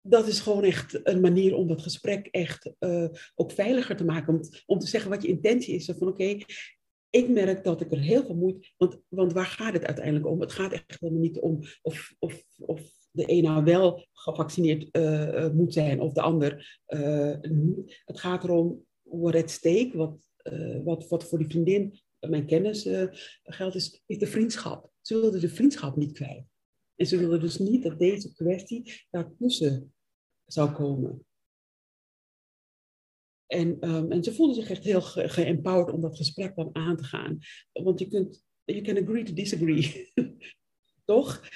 [0.10, 4.34] Dat is gewoon echt een manier om dat gesprek echt uh, ook veiliger te maken.
[4.34, 5.92] Om, om te zeggen wat je intentie is.
[5.98, 6.38] Van oké,
[7.10, 8.68] ik merk dat ik er heel veel moeite...
[8.78, 10.42] Want, want waar gaat het uiteindelijk om?
[10.42, 12.82] Het gaat echt helemaal niet om of, of, of
[13.12, 16.80] de een nou wel gevaccineerd uh, moet zijn of de ander
[17.42, 18.02] niet.
[18.06, 20.28] Het gaat erom, what at stake, wat,
[20.84, 22.90] wat, wat voor die vriendin, mijn kennis
[23.44, 24.92] geldt, is, is de vriendschap.
[25.02, 26.46] Ze wilde de vriendschap niet kwijt.
[26.96, 29.94] En ze wilden dus niet dat deze kwestie daartussen
[30.48, 31.26] zou komen.
[33.46, 37.04] En, um, en ze voelden zich echt heel geempowered om dat gesprek dan aan te
[37.04, 37.38] gaan.
[37.72, 40.12] Want je kunt, you can agree to disagree.
[41.06, 41.50] Toch?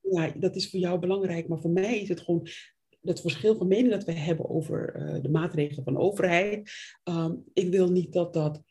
[0.00, 2.48] Ja, dat is voor jou belangrijk, maar voor mij is het gewoon
[3.00, 6.70] het verschil van mening dat we hebben over uh, de maatregelen van de overheid.
[7.04, 8.62] Um, ik wil niet dat dat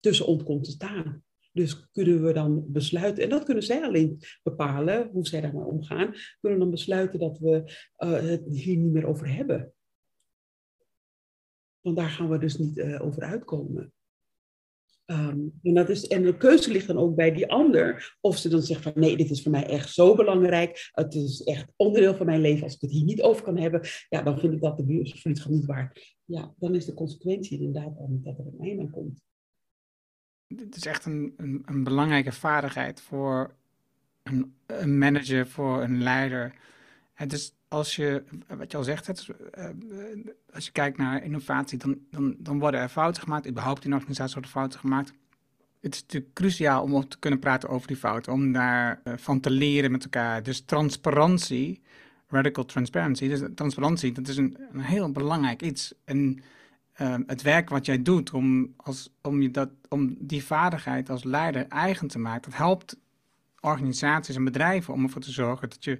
[0.00, 1.24] tussen ons komt te staan.
[1.52, 6.14] Dus kunnen we dan besluiten, en dat kunnen zij alleen bepalen, hoe zij daarmee omgaan,
[6.40, 7.62] kunnen we dan besluiten dat we
[7.98, 9.72] uh, het hier niet meer over hebben.
[11.80, 13.92] Want daar gaan we dus niet uh, over uitkomen.
[15.06, 18.16] Um, en, dat is, en de keuze ligt dan ook bij die ander.
[18.20, 20.90] Of ze dan zegt van nee, dit is voor mij echt zo belangrijk.
[20.92, 22.62] Het is echt onderdeel van mijn leven.
[22.62, 25.52] Als ik het hier niet over kan hebben, ja, dan vind ik dat de buurvriendschap
[25.52, 26.16] niet waard.
[26.24, 29.22] Ja, dan is de consequentie inderdaad dat er een einde aan komt
[30.56, 33.54] het is echt een, een, een, belangrijke vaardigheid voor
[34.22, 36.54] een, een, manager, voor een leider.
[37.14, 38.22] Het is als je,
[38.56, 39.28] wat je al zegt, het,
[39.58, 39.64] uh,
[40.52, 43.48] als je kijkt naar innovatie, dan, dan, dan worden er fouten gemaakt.
[43.48, 45.12] Überhaupt in organisaties worden fouten gemaakt.
[45.80, 49.50] Het is natuurlijk cruciaal om te kunnen praten over die fouten, om daarvan van te
[49.50, 50.42] leren met elkaar.
[50.42, 51.80] Dus transparantie,
[52.28, 55.94] radical transparency, dus transparantie, dat is een, een heel belangrijk iets.
[56.04, 56.42] En
[57.00, 61.24] Ehm, het werk wat jij doet om, als, om, je dat, om die vaardigheid als
[61.24, 62.96] leider eigen te maken, dat helpt
[63.60, 65.98] organisaties en bedrijven om ervoor te zorgen dat je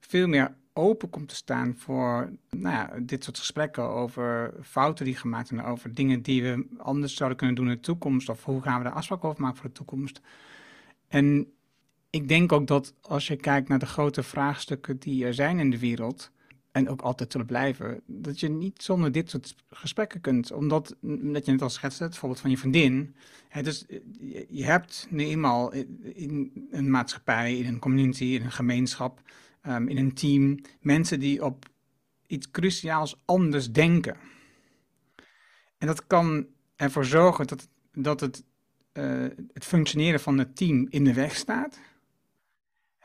[0.00, 5.16] veel meer open komt te staan voor nou ja, dit soort gesprekken over fouten die
[5.16, 8.62] gemaakt zijn, over dingen die we anders zouden kunnen doen in de toekomst, of hoe
[8.62, 10.20] gaan we daar afspraken over maken voor de toekomst.
[11.08, 11.52] En
[12.10, 15.70] ik denk ook dat als je kijkt naar de grote vraagstukken die er zijn in
[15.70, 16.30] de wereld,
[16.76, 20.52] en ook altijd zullen blijven, dat je niet zonder dit soort gesprekken kunt.
[20.52, 23.14] Omdat, dat je net al schetste, het voorbeeld van je vriendin.
[23.48, 23.84] Hè, dus
[24.20, 25.72] je, je hebt nu eenmaal
[26.02, 29.22] in een maatschappij, in een community, in een gemeenschap,
[29.60, 31.68] ehm, in een team, mensen die op
[32.26, 34.16] iets cruciaals anders denken.
[35.78, 36.46] En dat kan
[36.76, 38.44] ervoor zorgen dat, dat het,
[38.92, 41.78] uh, het functioneren van het team in de weg staat.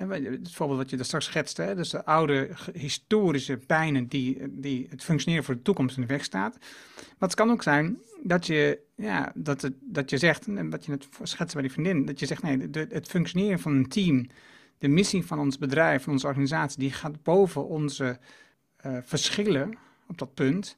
[0.10, 1.76] Het voorbeeld wat je daar straks schetste, hè?
[1.76, 6.24] dus de oude historische pijnen die, die het functioneren voor de toekomst in de weg
[6.24, 6.58] staat.
[6.96, 10.86] Maar het kan ook zijn dat je, ja, dat, het, dat je zegt, en wat
[10.86, 13.88] je net schetste bij die vriendin, dat je zegt, nee, de, het functioneren van een
[13.88, 14.28] team,
[14.78, 18.20] de missie van ons bedrijf, van onze organisatie, die gaat boven onze
[18.86, 19.78] uh, verschillen
[20.08, 20.78] op dat punt.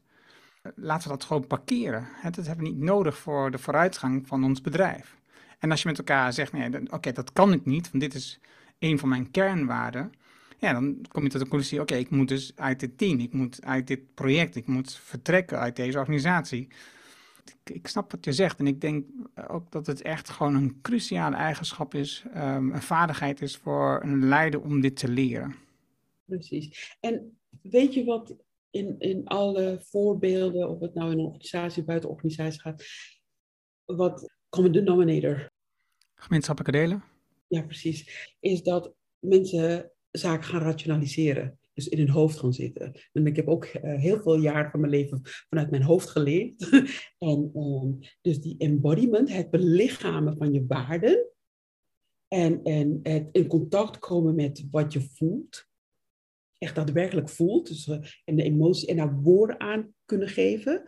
[0.76, 2.08] Laten we dat gewoon parkeren.
[2.12, 2.30] Hè?
[2.30, 5.18] Dat hebben we niet nodig voor de vooruitgang van ons bedrijf.
[5.60, 8.40] En als je met elkaar zegt, nee, oké, dat kan ik niet, want dit is
[8.84, 10.12] een van mijn kernwaarden,
[10.60, 13.34] ja, dan kom je tot de conclusie, oké, ik moet dus uit dit team, ik
[13.34, 16.68] moet uit dit project, ik moet vertrekken uit deze organisatie.
[17.46, 19.06] Ik, ik snap wat je zegt en ik denk
[19.48, 24.26] ook dat het echt gewoon een cruciale eigenschap is, um, een vaardigheid is voor een
[24.26, 25.56] leider om dit te leren.
[26.26, 26.98] Precies.
[27.00, 28.36] En weet je wat
[28.70, 32.84] in, in alle voorbeelden, of het nou in een organisatie buiten organisatie gaat,
[33.86, 35.52] wat common denominator?
[36.16, 37.13] Gemeenschappelijke delen?
[37.54, 38.36] Ja, precies.
[38.40, 41.60] Is dat mensen zaken gaan rationaliseren.
[41.74, 42.94] Dus in hun hoofd gaan zitten.
[43.12, 46.70] En ik heb ook uh, heel veel jaren van mijn leven vanuit mijn hoofd geleerd.
[47.18, 51.28] en um, dus die embodiment, het belichamen van je waarden.
[52.28, 55.68] En, en het in contact komen met wat je voelt.
[56.58, 57.68] Echt daadwerkelijk voelt.
[57.68, 60.84] Dus, uh, en de emotie en daar woorden aan kunnen geven.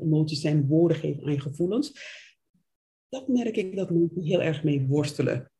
[0.00, 1.92] Emoties zijn woorden geven aan je gevoelens.
[3.08, 5.52] Dat merk ik dat mensen heel erg mee worstelen.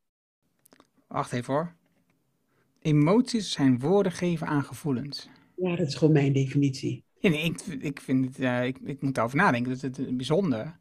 [1.15, 1.75] Wacht even hoor.
[2.81, 5.29] Emoties zijn woorden geven aan gevoelens.
[5.55, 7.03] Ja, dat is gewoon mijn definitie.
[7.19, 9.71] Ja, nee, ik, ik vind het, uh, ik, ik moet daarover nadenken.
[9.71, 10.77] Dat is het bijzonder.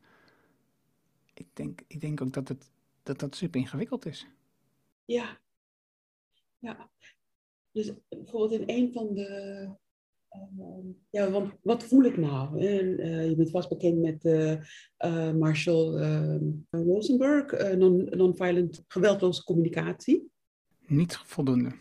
[1.35, 2.71] Ik denk, ik denk ook dat het
[3.03, 4.27] dat, dat super ingewikkeld is.
[5.05, 5.41] Ja.
[6.59, 6.91] Ja.
[7.73, 9.69] Dus bijvoorbeeld in een van de.
[10.35, 12.67] Uh, ja, want wat voel ik nou?
[12.67, 15.99] En, uh, je bent vast bekend met uh, Marshall
[16.71, 20.31] Rosenberg, non-violent non geweldloze communicatie.
[20.87, 21.73] Niet voldoende.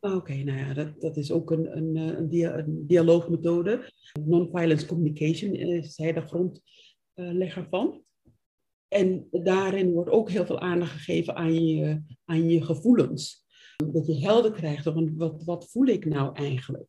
[0.00, 3.92] Oké, okay, nou ja, dat, dat is ook een, een, een, dia een dialoogmethode.
[4.24, 8.02] Non-violence communication is hij de grondlegger van.
[8.88, 13.44] En daarin wordt ook heel veel aandacht gegeven aan je, aan je gevoelens.
[13.92, 16.86] Dat je helder krijgt van wat, wat voel ik nou eigenlijk?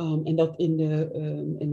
[0.00, 1.70] Um, en dat in de, um, in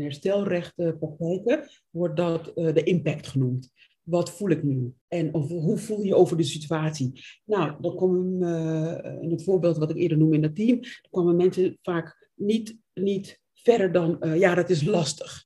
[1.89, 3.71] wordt dat uh, de impact genoemd.
[4.03, 4.93] Wat voel ik nu?
[5.07, 7.23] En of, hoe voel je over de situatie?
[7.45, 11.09] Nou, dan komen uh, in het voorbeeld wat ik eerder noemde in dat team, dan
[11.09, 15.45] komen mensen vaak niet, niet verder dan, uh, ja, dat is lastig.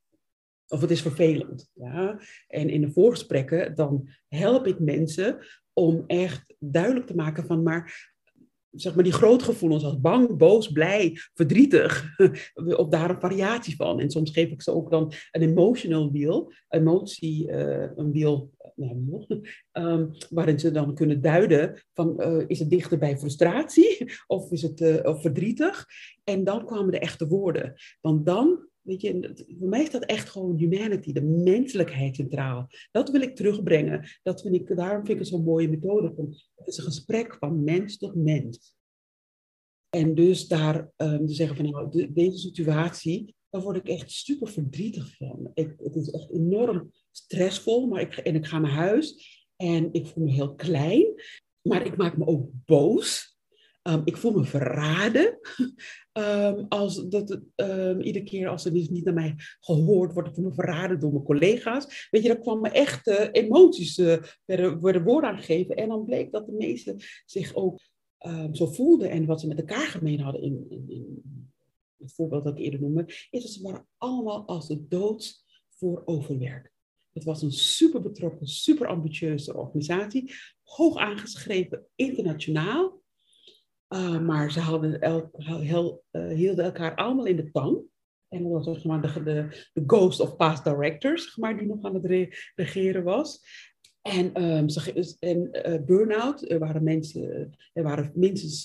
[0.68, 1.70] Of het is vervelend.
[1.74, 2.20] Ja?
[2.48, 5.38] En in de voorgesprekken, dan help ik mensen
[5.74, 8.14] om echt duidelijk te maken van, maar
[8.72, 12.18] zeg maar die grootgevoelens als bang, boos, blij, verdrietig,
[12.76, 14.00] op daar een variatie van.
[14.00, 19.26] En soms geef ik ze ook dan een emotional wheel, emotie, uh, een wiel, nou,
[19.74, 24.62] um, waarin ze dan kunnen duiden van uh, is het dichter bij frustratie of is
[24.62, 25.86] het of verdrietig?
[26.24, 27.74] En dan kwamen de echte woorden.
[28.02, 28.69] Want dan
[29.60, 32.68] Voor mij is dat echt gewoon humanity, de menselijkheid centraal.
[32.92, 34.10] Dat wil ik terugbrengen.
[34.24, 36.14] Dat vind ik, daarom vind ik het zo'n mooie methode.
[36.56, 38.78] Het is een gesprek van mens tot mens.
[39.90, 44.12] En dus daar um, te zeggen van nou, de, deze situatie, daar word ik echt
[44.12, 45.52] super verdrietig van.
[45.54, 50.08] Ik, het is echt enorm stressvol, maar ik, en ik ga naar huis en ik
[50.08, 51.06] voel me heel klein,
[51.62, 53.29] maar ik maak me ook boos.
[53.90, 55.40] Um, ik voel me verraden.
[56.14, 60.36] Um, als dat, um, iedere keer als er dus niet naar mij gehoord wordt, ik
[60.36, 62.08] voel me verraden door mijn collega's.
[62.12, 65.76] Weet je, daar kwamen echt uh, emoties, uh, werden, woorden aangegeven.
[65.76, 67.80] En dan bleek dat de meesten zich ook
[68.52, 69.10] zo voelden.
[69.10, 71.24] En wat ze met elkaar gemeen hadden, in, in, in
[71.98, 76.74] het voorbeeld dat ik eerder noemde, is dat ze allemaal als de doods voor overwerk.
[77.14, 80.34] Het was een super betrokken, super ambitieuze organisatie,
[80.64, 82.99] hoog aangeschreven internationaal.
[83.90, 87.82] Uh, maar ze hadden heel, uh, hielden elkaar allemaal in de tang.
[88.28, 91.94] En dat was maar, de, de, de ghost of past directors, maar, die nog aan
[91.94, 93.42] het re regeren was.
[94.02, 94.68] En, um,
[95.20, 98.64] en uh, burn-out, er waren mensen, er waren minstens,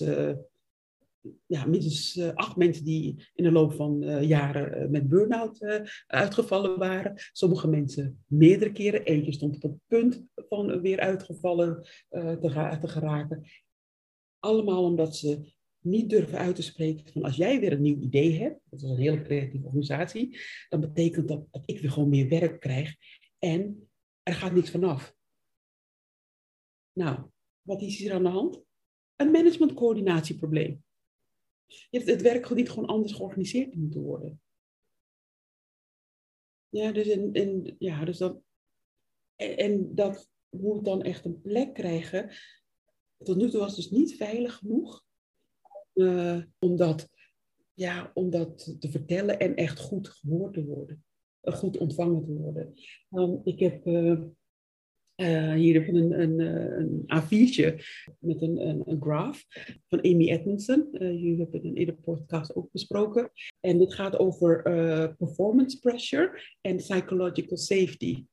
[1.46, 7.12] ja, minstens acht mensen die in de loop van jaren met burn-out uitgevallen waren.
[7.32, 9.04] Sommige mensen meerdere keren.
[9.04, 13.44] Eentje stond op het punt van weer uitgevallen te, te geraken.
[14.44, 18.38] Allemaal omdat ze niet durven uit te spreken van als jij weer een nieuw idee
[18.38, 20.38] hebt, dat is een hele creatieve organisatie,
[20.68, 22.96] dan betekent dat dat ik weer gewoon meer werk krijg
[23.38, 23.90] en
[24.22, 25.16] er gaat niks vanaf.
[26.92, 27.30] Nou,
[27.62, 28.62] wat is hier aan de hand?
[29.16, 30.84] Een managementcoördinatieprobleem.
[31.90, 34.42] Het werk niet gewoon anders georganiseerd moeten worden.
[36.68, 38.42] Ja, dus, en, ja, dus dat,
[39.36, 42.30] en, en dat moet dan echt een plek krijgen.
[43.24, 45.04] Tot nu toe was het dus niet veilig genoeg
[45.94, 47.08] uh, om, dat,
[47.74, 51.04] ja, om dat te vertellen en echt goed gehoord te worden.
[51.42, 52.74] Uh, goed ontvangen te worden.
[53.44, 57.84] Ik heb uh, hier een, een, een A4'tje
[58.18, 59.44] met een, een, graph
[59.88, 60.88] van Amy Edmondson.
[60.92, 63.30] jullie hebben het in de podcast ook besproken.
[63.60, 64.62] En dit gaat over
[65.18, 68.24] performance pressure en psychological safety.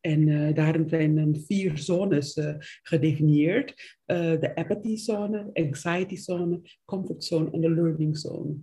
[0.00, 3.98] En uh, daarin zijn vier zones uh, gedefinieerd.
[4.06, 8.56] Uh, de apathy zone, anxiety zone, comfort zone en de learning zone.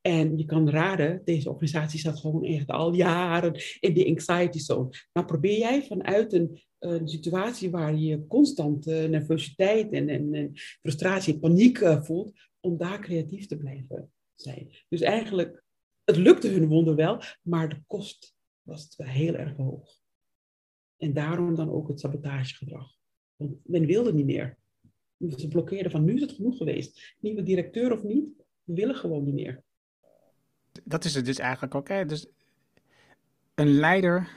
[0.00, 4.88] En je kan raden, deze organisatie staat gewoon echt al jaren in de anxiety zone.
[5.12, 6.60] Nou probeer jij vanuit een,
[7.04, 13.46] situatie waar je constant nervositeit en, en, en, frustratie en paniek voelt, om daar creatief
[13.46, 14.70] te blijven zijn.
[14.88, 15.64] Dus eigenlijk,
[16.04, 20.01] het lukte hun wonder wel, maar de kost was heel erg hoog.
[21.02, 22.96] En daarom dan ook het sabotagegedrag.
[23.36, 24.58] Want men wilde niet meer.
[25.36, 27.16] Ze blokkeerden van nu is het genoeg geweest.
[27.20, 28.24] Nieuwe directeur of niet,
[28.64, 29.62] we willen gewoon niet meer.
[30.84, 31.86] Dat is het dus eigenlijk ook.
[31.86, 32.26] Dus
[33.54, 34.28] een leider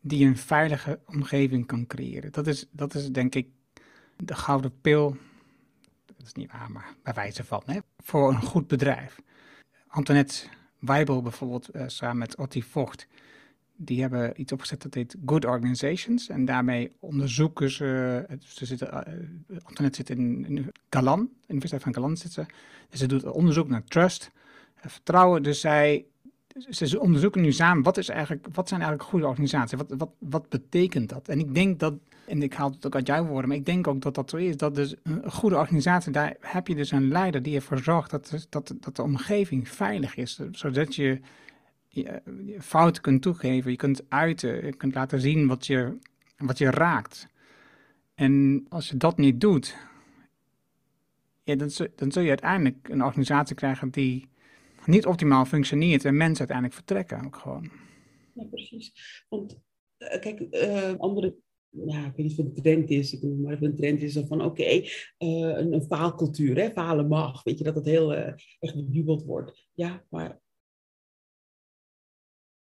[0.00, 2.32] die een veilige omgeving kan creëren.
[2.32, 3.48] Dat is, dat is denk ik
[4.16, 5.16] de gouden pil.
[6.06, 7.62] Dat is niet waar, maar bij wijze van.
[7.64, 7.78] Hè?
[7.96, 9.20] Voor een goed bedrijf.
[9.86, 10.46] Antoinette
[10.78, 13.08] Weibel bijvoorbeeld, uh, samen met Otti Vocht
[13.80, 16.28] die hebben iets opgezet dat heet Good Organizations.
[16.28, 18.26] En daarmee onderzoeken ze.
[18.38, 18.92] Ze zitten,
[19.62, 22.46] Antoinette zit in, in Galan, Universiteit van Galan zit ze.
[22.90, 24.30] Dus ze doet onderzoek naar trust,
[24.78, 25.42] uh, vertrouwen.
[25.42, 26.04] Dus zij.
[26.68, 29.78] Ze onderzoeken nu samen wat, is eigenlijk, wat zijn eigenlijk goede organisaties.
[29.78, 31.28] Wat, wat, wat betekent dat?
[31.28, 31.94] En ik denk dat,
[32.26, 34.36] en ik haal het ook uit jouw woorden, maar ik denk ook dat dat zo
[34.36, 34.56] is.
[34.56, 38.46] Dat dus een goede organisatie, daar heb je dus een leider die ervoor zorgt dat,
[38.48, 40.40] dat, dat de omgeving veilig is.
[40.52, 41.20] Zodat je,
[42.58, 45.98] fouten kunt toegeven, je kunt uiten, je kunt laten zien wat je,
[46.36, 47.28] wat je raakt.
[48.14, 49.76] En als je dat niet doet,
[51.44, 54.28] dan, dan zul je uiteindelijk een organisatie krijgen die
[54.84, 57.70] niet optimaal functioneert en mensen uiteindelijk vertrekken ook gewoon.
[58.34, 58.92] Ja, precies.
[59.28, 59.60] Want
[59.98, 61.36] uh, kijk, uh, andere
[61.70, 64.44] ja, ik weet niet het een trend is, ik noem maar een trend is van
[64.44, 64.82] oké, uh,
[65.18, 69.68] een, een, faalcultuur, hè, falen mag, weet je, dat het heel echt bejubeld wordt.
[69.74, 70.40] Ja, maar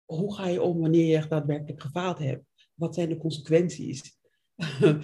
[0.06, 2.44] hoe ga je om wanneer je echt daadwerkelijk gefaald hebt?
[2.74, 4.18] Wat zijn de consequenties?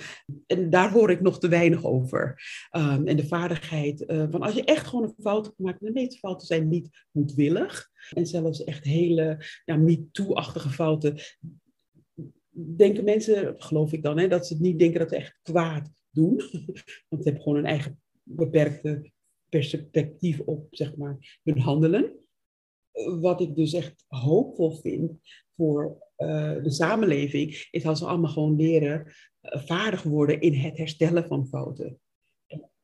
[0.48, 2.42] en daar hoor ik nog te weinig over.
[2.78, 5.92] Um, en de vaardigheid uh, van als je echt gewoon een fout hebt gemaakt, de
[5.92, 7.90] meeste fouten zijn niet moedwillig.
[8.10, 11.18] En zelfs echt hele ja, MeToo-achtige fouten.
[12.50, 16.36] Denken mensen, geloof ik dan, hè, dat ze niet denken dat ze echt kwaad doen.
[17.10, 19.12] Want ze hebben gewoon een eigen beperkte
[19.50, 22.21] perspectief op zeg maar, hun handelen
[23.20, 25.12] wat ik dus echt hoopvol vind
[25.56, 30.78] voor uh, de samenleving, is als we allemaal gewoon leren uh, vaardig worden in het
[30.78, 32.00] herstellen van fouten.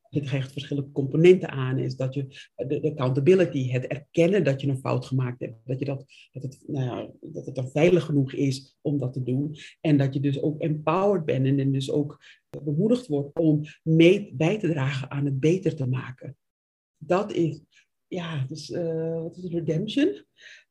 [0.08, 4.68] Het krijgt verschillende componenten aan, is dat je de, de, accountability, het erkennen dat je
[4.68, 8.04] een fout gemaakt hebt, dat, je dat, dat, het, nou ja, dat het dan veilig
[8.04, 9.56] genoeg is om dat te doen.
[9.80, 12.22] En dat je dus ook empowered bent en, en dus ook
[12.64, 16.36] bemoedigd wordt om mee bij te dragen aan het beter te maken.
[16.96, 17.62] Dat is
[18.08, 20.24] ja, dus uh, wat is het, redemption?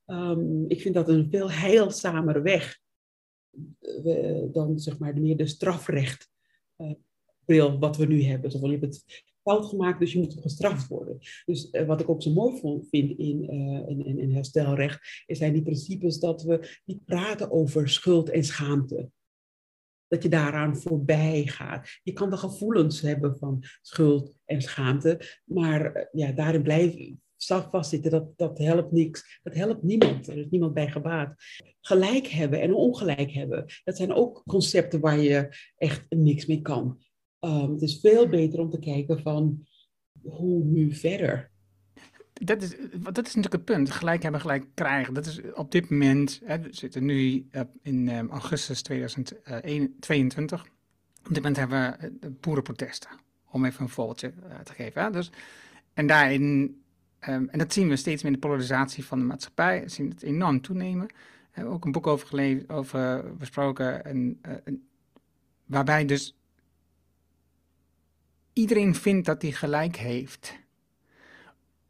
[0.06, 2.80] Um, ik vind dat een veel heilzamere weg
[4.06, 6.30] uh, dan zeg maar meer de strafrecht
[6.78, 6.92] uh,
[7.46, 8.52] bril wat we nu hebben.
[8.52, 11.18] Je hebt het fout gemaakt, dus je moet gestraft worden.
[11.46, 12.60] Dus wat ik ook zo mooi
[12.90, 13.50] vind in,
[13.88, 19.10] in, in, herstelrecht, zijn die principes dat we niet praten over schuld en schaamte
[20.08, 22.00] dat je daaraan voorbij gaat.
[22.04, 26.64] Je kan de gevoelens hebben van schuld en schaamte, maar ja, daarin
[27.38, 29.40] blijven, vastzitten, dat, dat helpt niks.
[29.44, 30.28] Dat helpt niemand.
[30.28, 31.36] Er is niemand bij gebaat.
[31.82, 37.00] Gelijk hebben en ongelijk hebben, dat zijn ook concepten waar je echt niks mee kan.
[37.40, 39.68] Um, het is veel beter om te kijken van
[40.22, 41.52] hoe nu verder.
[42.34, 43.92] Dat is, dat is natuurlijk het punt.
[43.92, 45.14] Gelijk hebben, gelijk krijgen.
[45.14, 47.48] Dat is op dit moment, hè, we zitten nu
[47.82, 50.66] in um, augustus 2022.
[51.28, 53.10] Op dit moment hebben we uh, boerenprotesten,
[53.52, 55.04] om even een voorbeeldje uh, te geven.
[55.04, 55.12] Hè.
[55.12, 55.32] Dus,
[55.94, 56.82] en daarin
[57.30, 59.82] Um, en dat zien we steeds meer in de polarisatie van de maatschappij.
[59.82, 61.08] We zien het enorm toenemen.
[61.08, 61.14] We
[61.52, 64.06] hebben ook een boek over, gelezen, over besproken.
[64.06, 64.76] En, uh,
[65.66, 66.36] waarbij dus
[68.54, 70.60] iedereen vindt dat hij gelijk heeft.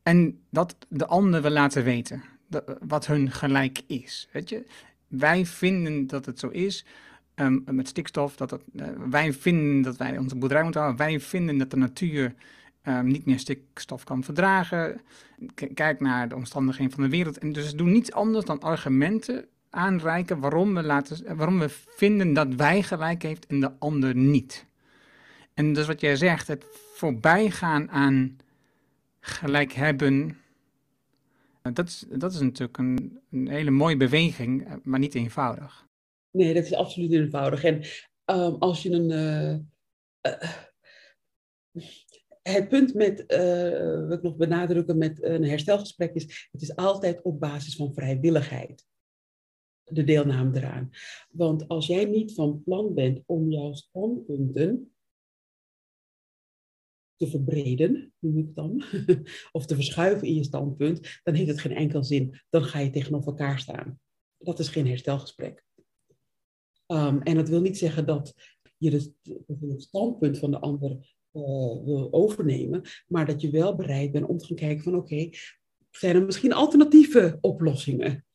[0.03, 2.23] En dat de ander wil laten weten
[2.79, 4.29] wat hun gelijk is.
[4.31, 4.65] Weet je?
[5.07, 6.85] Wij vinden dat het zo is.
[7.35, 11.05] Um, met stikstof, dat uh, wij vinden dat wij onze boerderij moeten houden.
[11.05, 12.33] Wij vinden dat de natuur
[12.87, 15.01] um, niet meer stikstof kan verdragen.
[15.73, 17.37] Kijk naar de omstandigheden van de wereld.
[17.37, 22.55] En dus doen niets anders dan argumenten aanreiken waarom we, laten, waarom we vinden dat
[22.55, 24.65] wij gelijk heeft en de ander niet.
[25.53, 28.37] En dus wat jij zegt, het voorbijgaan aan
[29.19, 30.37] gelijk hebben,
[31.61, 35.85] dat is, dat is natuurlijk een, een hele mooie beweging, maar niet eenvoudig.
[36.31, 37.63] Nee, dat is absoluut eenvoudig.
[37.63, 37.75] En
[38.25, 39.11] um, als je een.
[40.23, 40.33] Uh,
[42.53, 47.21] het punt met, uh, wat ik nog benadrukken met een herstelgesprek is, het is altijd
[47.21, 48.85] op basis van vrijwilligheid.
[49.83, 50.89] De deelname eraan.
[51.29, 54.91] Want als jij niet van plan bent om jouw standpunten
[57.15, 58.83] te verbreden, noem ik dan,
[59.51, 62.39] of te verschuiven in je standpunt, dan heeft het geen enkel zin.
[62.49, 63.99] Dan ga je tegenover elkaar staan.
[64.37, 65.65] Dat is geen herstelgesprek.
[66.87, 68.33] Um, en dat wil niet zeggen dat
[68.77, 69.13] je het,
[69.81, 71.16] standpunt van de ander
[71.85, 75.29] wil overnemen, maar dat je wel bereid bent om te gaan kijken van oké,
[75.91, 78.25] zijn er misschien alternatieve oplossingen?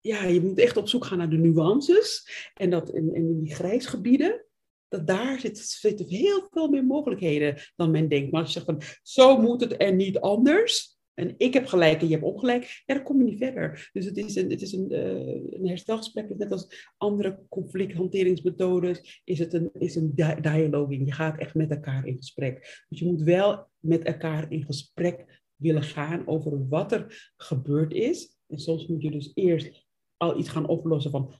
[0.00, 3.54] Ja, je moet echt op zoek gaan naar de nuances en dat in, in die
[3.54, 4.44] grijsgebieden,
[4.88, 8.32] dat daar zit, zitten heel veel meer mogelijkheden dan men denkt.
[8.32, 12.00] Maar als je zegt van zo moet het en niet anders, en ik heb gelijk
[12.00, 13.90] en je hebt ongelijk, ja, dan kom je niet verder.
[13.92, 19.38] Dus het is een, het is een, uh, een herstelgesprek, net als andere conflicthanteringsmethodes, is
[19.38, 21.04] het een, is een di dialogue.
[21.04, 22.84] Je gaat echt met elkaar in gesprek.
[22.88, 28.38] Dus je moet wel met elkaar in gesprek willen gaan over wat er gebeurd is.
[28.46, 31.34] En soms moet je dus eerst al iets gaan oplossen van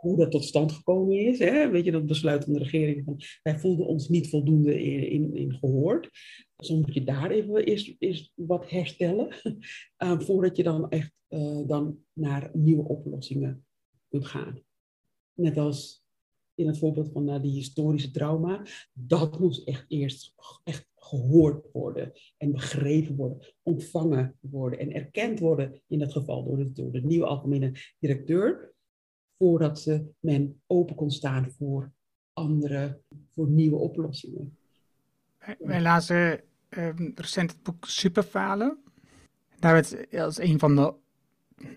[0.00, 1.38] hoe dat tot stand gekomen is.
[1.38, 1.70] Hè?
[1.70, 3.04] Weet je, dat besluit van de regering.
[3.04, 6.10] Van, wij voelden ons niet voldoende in, in, gehoord.
[6.56, 9.28] Dus dan moet je daar even eerst, wat herstellen.
[9.98, 13.66] Uh, voordat je dan echt uh, dan naar nieuwe oplossingen
[14.08, 14.62] kunt gaan.
[15.34, 16.04] Net als
[16.54, 18.66] in het voorbeeld van uh, die historische trauma.
[18.92, 20.34] Dat moest echt eerst
[20.64, 26.56] echt gehoord worden en begrepen worden, ontvangen worden en erkend worden in dat geval door
[26.56, 28.74] de, door de nieuwe algemene directeur
[29.40, 31.90] voordat ze men open kon staan voor
[32.32, 33.00] andere,
[33.34, 34.56] voor nieuwe oplossingen.
[35.58, 38.78] Wij lazen um, recent het boek Superfalen.
[39.58, 40.94] Daar werd als een van de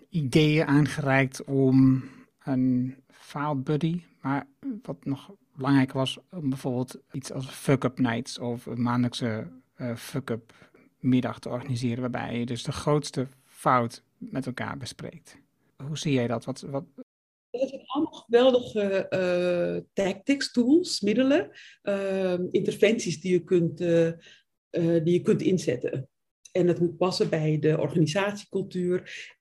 [0.08, 2.04] ideeën aangereikt om
[2.42, 4.46] een faalbuddy, maar
[4.82, 10.70] wat nog belangrijk was, om bijvoorbeeld iets als fuck-up nights of een maandelijkse uh, fuck-up
[10.98, 15.36] middag te organiseren, waarbij je dus de grootste fout met elkaar bespreekt.
[15.86, 16.44] Hoe zie jij dat?
[16.44, 16.84] Wat, wat,
[17.60, 21.50] dat zijn allemaal geweldige uh, tactics, tools, middelen,
[21.82, 24.12] uh, interventies die je, kunt, uh,
[24.70, 26.08] die je kunt inzetten.
[26.52, 29.32] En dat moet passen bij de organisatiecultuur.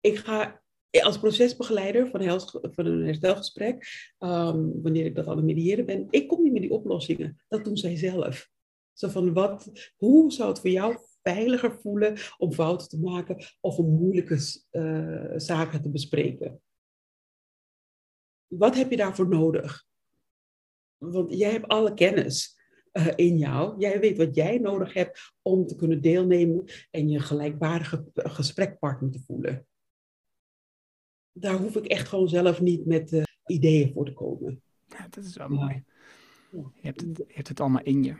[0.00, 0.62] Ik ga
[1.00, 3.86] als procesbegeleider van, van een herstelgesprek,
[4.18, 7.42] um, wanneer ik dat aan het mediëren ben, ik kom niet met die oplossingen.
[7.48, 8.48] Dat doen zij zelf.
[8.92, 13.78] Zo van wat, hoe zou het voor jou veiliger voelen om fouten te maken of
[13.78, 14.38] om moeilijke
[15.36, 16.60] zaken te bespreken?
[18.46, 19.84] Wat heb je daarvoor nodig?
[20.96, 22.56] Want jij hebt alle kennis
[22.92, 23.78] uh, in jou.
[23.78, 29.20] Jij weet wat jij nodig hebt om te kunnen deelnemen en je gelijkwaardige gesprekpartner te
[29.26, 29.66] voelen.
[31.32, 34.62] Daar hoef ik echt gewoon zelf niet met uh, ideeën voor te komen.
[34.86, 35.84] Ja, dat is wel mooi.
[36.50, 38.16] Je hebt, het, je hebt het allemaal in je.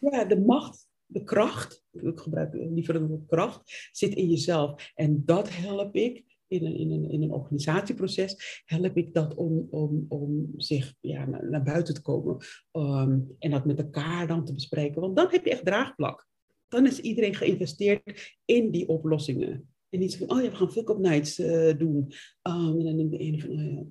[0.00, 4.92] Ja, de macht, de kracht, ik gebruik liever het woord kracht, zit in jezelf.
[4.94, 9.66] En dat help ik in een, in een, in een organisatieproces help ik dat om,
[9.70, 12.36] om, om zich ja, naar, buiten te komen.
[12.72, 15.00] Um, en dat met elkaar dan te bespreken.
[15.00, 16.26] Want dan heb je echt draagplak.
[16.68, 19.68] Dan is iedereen geïnvesteerd in die oplossingen.
[19.88, 22.12] En niet van, oh ja, we gaan fuck-up nights uh, doen.
[22.42, 23.88] Um, en dan denk de ene van, oh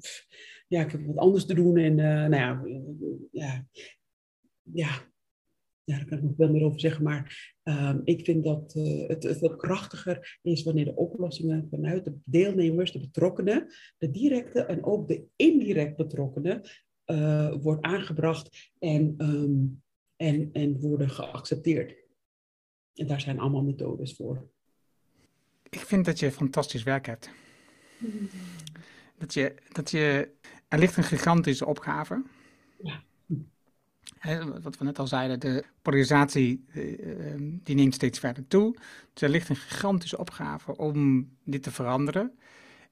[0.67, 1.77] ja, ik heb wat anders te doen.
[1.77, 2.63] En uh, nou ja,
[3.31, 3.67] ja,
[4.61, 5.13] ja,
[5.85, 9.07] ja, daar kan ik nog wel meer over zeggen, maar um, ik vind dat uh,
[9.07, 13.67] het, het veel krachtiger is wanneer de oplossingen vanuit de deelnemers, de betrokkenen,
[13.97, 16.61] de directe en ook de indirect betrokkenen,
[17.05, 19.83] uh, wordt aangebracht en, um,
[20.15, 21.95] en, en worden geaccepteerd.
[22.93, 24.49] En daar zijn allemaal methodes voor.
[25.69, 27.29] Ik vind dat je fantastisch werk hebt.
[29.17, 30.31] Dat je, dat je,
[30.67, 32.23] er ligt een gigantische opgave.
[32.83, 33.03] Ja
[34.61, 36.83] wat we net al zeiden, de polarisatie uh,
[37.63, 38.75] die neemt steeds verder toe.
[39.13, 42.31] Dus er ligt een gigantische opgave om dit te veranderen.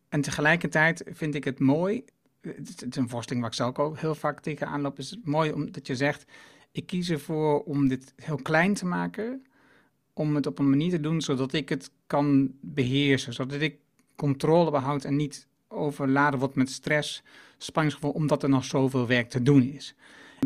[0.10, 2.04] En tegelijkertijd vind ik het mooi,
[2.42, 5.52] het is een voorstelling waar ik zelf ook heel vaak tegenaan loop, is het mooi
[5.52, 6.26] omdat je zegt,
[6.72, 9.46] ik kies ervoor om dit heel klein te maken,
[10.14, 13.34] om het op een manier te doen zodat ik het kan beheersen.
[13.34, 13.78] Zodat ik
[14.16, 17.24] controle behoud en niet overladen wordt met stress,
[17.58, 19.96] spanningsgevoel, omdat er nog zoveel werk te doen is.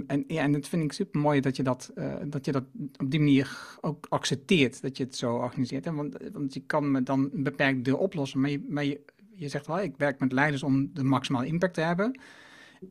[0.08, 2.64] En, ja, en dat vind ik super mooi dat je dat, uh, dat je dat
[2.98, 5.86] op die manier ook accepteert, dat je het zo organiseert.
[5.86, 5.94] Hè?
[5.94, 9.02] Want, want je kan me dan beperkt deel oplossen, maar je, je,
[9.36, 12.20] je zegt wel, ik werk met leiders om de maximale impact te hebben.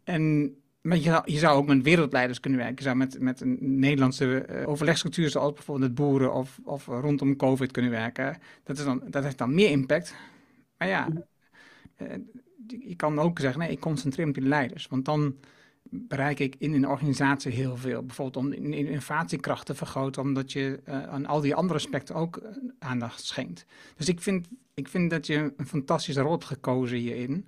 [0.04, 0.54] En
[0.86, 2.76] maar je zou, je zou ook met wereldleiders kunnen werken.
[2.76, 7.36] Je zou met, met een Nederlandse uh, overlegstructuur, zoals bijvoorbeeld het boeren of, of rondom
[7.36, 8.38] COVID kunnen werken.
[8.62, 10.14] Dat, is dan, dat heeft dan meer impact.
[10.78, 11.08] Maar ja,
[12.66, 14.86] je kan ook zeggen, nee, ik concentreer me op die leiders.
[14.86, 15.36] Want dan
[15.90, 18.02] bereik ik in een organisatie heel veel.
[18.02, 22.42] Bijvoorbeeld om in innovatiekracht te vergroten, omdat je uh, aan al die andere aspecten ook
[22.78, 23.66] aandacht schenkt.
[23.96, 27.46] Dus ik vind, ik vind dat je een fantastische rol hebt gekozen hierin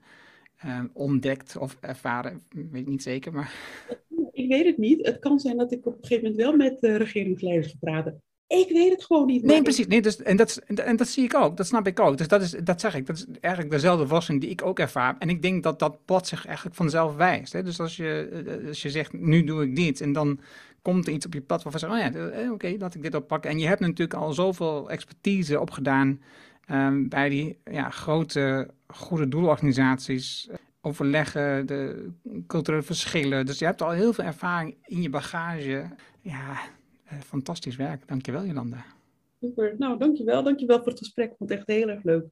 [0.64, 2.42] uh, ontdekt of ervaren.
[2.48, 3.54] Weet niet zeker, maar...
[4.32, 5.06] Ik weet het niet.
[5.06, 8.22] Het kan zijn dat ik op een gegeven moment wel met de regeringsleiders ga praten.
[8.48, 9.42] Ik weet het gewoon niet.
[9.42, 9.86] Nee, precies.
[9.86, 11.56] Nee, dus, en, dat, en dat zie ik ook.
[11.56, 12.18] Dat snap ik ook.
[12.18, 13.06] Dus dat, is, dat zeg ik.
[13.06, 15.16] Dat is eigenlijk dezelfde wassing die ik ook ervaar.
[15.18, 17.52] En ik denk dat dat pad zich eigenlijk vanzelf wijst.
[17.52, 17.62] Hè?
[17.62, 20.00] Dus als je, eh, als je zegt, nu doe ik dit.
[20.00, 20.40] En dan
[20.82, 23.02] komt er iets op je pad waarvan je zegt, oh ja, eh, oké, laat ik
[23.02, 23.50] dit oppakken.
[23.50, 26.20] En je hebt natuurlijk al zoveel expertise opgedaan
[26.70, 30.48] um, bij die ja, grote goede doelorganisaties
[30.80, 32.10] overleggen, de
[32.46, 33.46] culturele verschillen.
[33.46, 35.90] Dus je hebt al heel veel ervaring in je bagage.
[36.20, 36.58] Ja, eh,
[37.24, 38.08] fantastisch werk.
[38.08, 38.84] Dankjewel Jolanda.
[39.40, 39.74] Super.
[39.78, 40.42] Nou, dankjewel.
[40.42, 41.30] Dankjewel voor het gesprek.
[41.30, 42.26] Ik vond het echt heel erg leuk.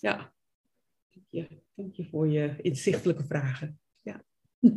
[0.00, 0.32] Ja.
[1.10, 3.78] Dank je, dank je voor je inzichtelijke vragen.
[4.02, 4.22] Ja.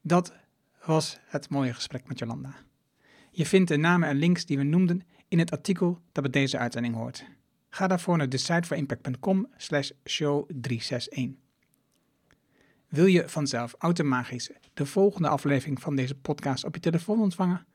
[0.00, 0.34] Dat
[0.84, 2.54] was het mooie gesprek met Jolanda.
[3.30, 6.58] Je vindt de namen en links die we noemden in het artikel dat bij deze
[6.58, 7.24] uitzending hoort.
[7.68, 11.49] Ga daarvoor naar decideforimpact.com slash show 361.
[12.90, 17.66] Wil je vanzelf automatisch de volgende aflevering van deze podcast op je telefoon ontvangen?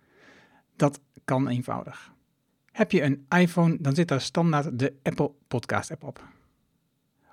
[0.75, 2.13] Dat kan eenvoudig.
[2.71, 6.27] Heb je een iPhone, dan zit daar standaard de Apple Podcast app op.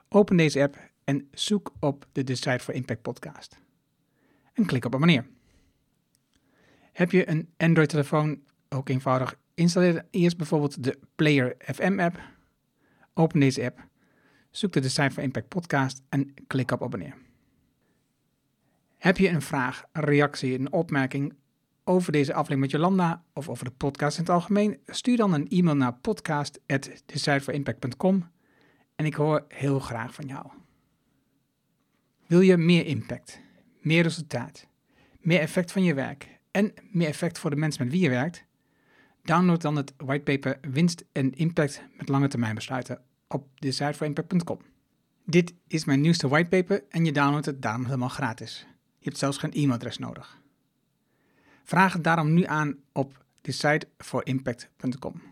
[0.08, 3.58] Open deze app en zoek op de Decide for Impact podcast.
[4.52, 5.26] En klik op abonneer.
[6.92, 9.38] Heb je een Android-telefoon, ook eenvoudig.
[9.54, 12.20] Installeer eerst bijvoorbeeld de Player FM app.
[13.14, 13.86] Open deze app,
[14.50, 17.16] zoek de Decide for Impact podcast en klik op abonneer.
[19.02, 21.34] Heb je een vraag, reactie, een opmerking
[21.84, 24.78] over deze aflevering met Jolanda of over de podcast in het algemeen?
[24.86, 28.30] Stuur dan een e-mail naar podcast.decideforimpact.com
[28.96, 30.46] en ik hoor heel graag van jou.
[32.26, 33.40] Wil je meer impact,
[33.80, 34.66] meer resultaat,
[35.20, 38.44] meer effect van je werk en meer effect voor de mensen met wie je werkt?
[39.22, 44.58] Download dan het whitepaper Winst en Impact met lange termijn besluiten op decideforimpact.com.
[45.24, 48.66] Dit is mijn nieuwste whitepaper en je downloadt het daarom helemaal gratis.
[49.02, 50.40] Je hebt zelfs geen e-mailadres nodig.
[51.64, 55.22] Vraag het daarom nu aan op decideforimpact.com.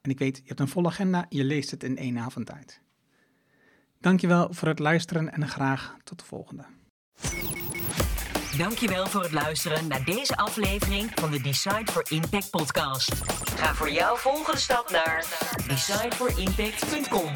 [0.00, 2.80] En ik weet, je hebt een volle agenda, je leest het in één avond tijd.
[4.00, 6.64] Dankjewel voor het luisteren en graag tot de volgende.
[8.56, 13.14] Dankjewel voor het luisteren naar deze aflevering van de Decide for Impact podcast.
[13.56, 15.24] Ga voor jouw volgende stap naar
[15.66, 17.32] decideforimpact.com.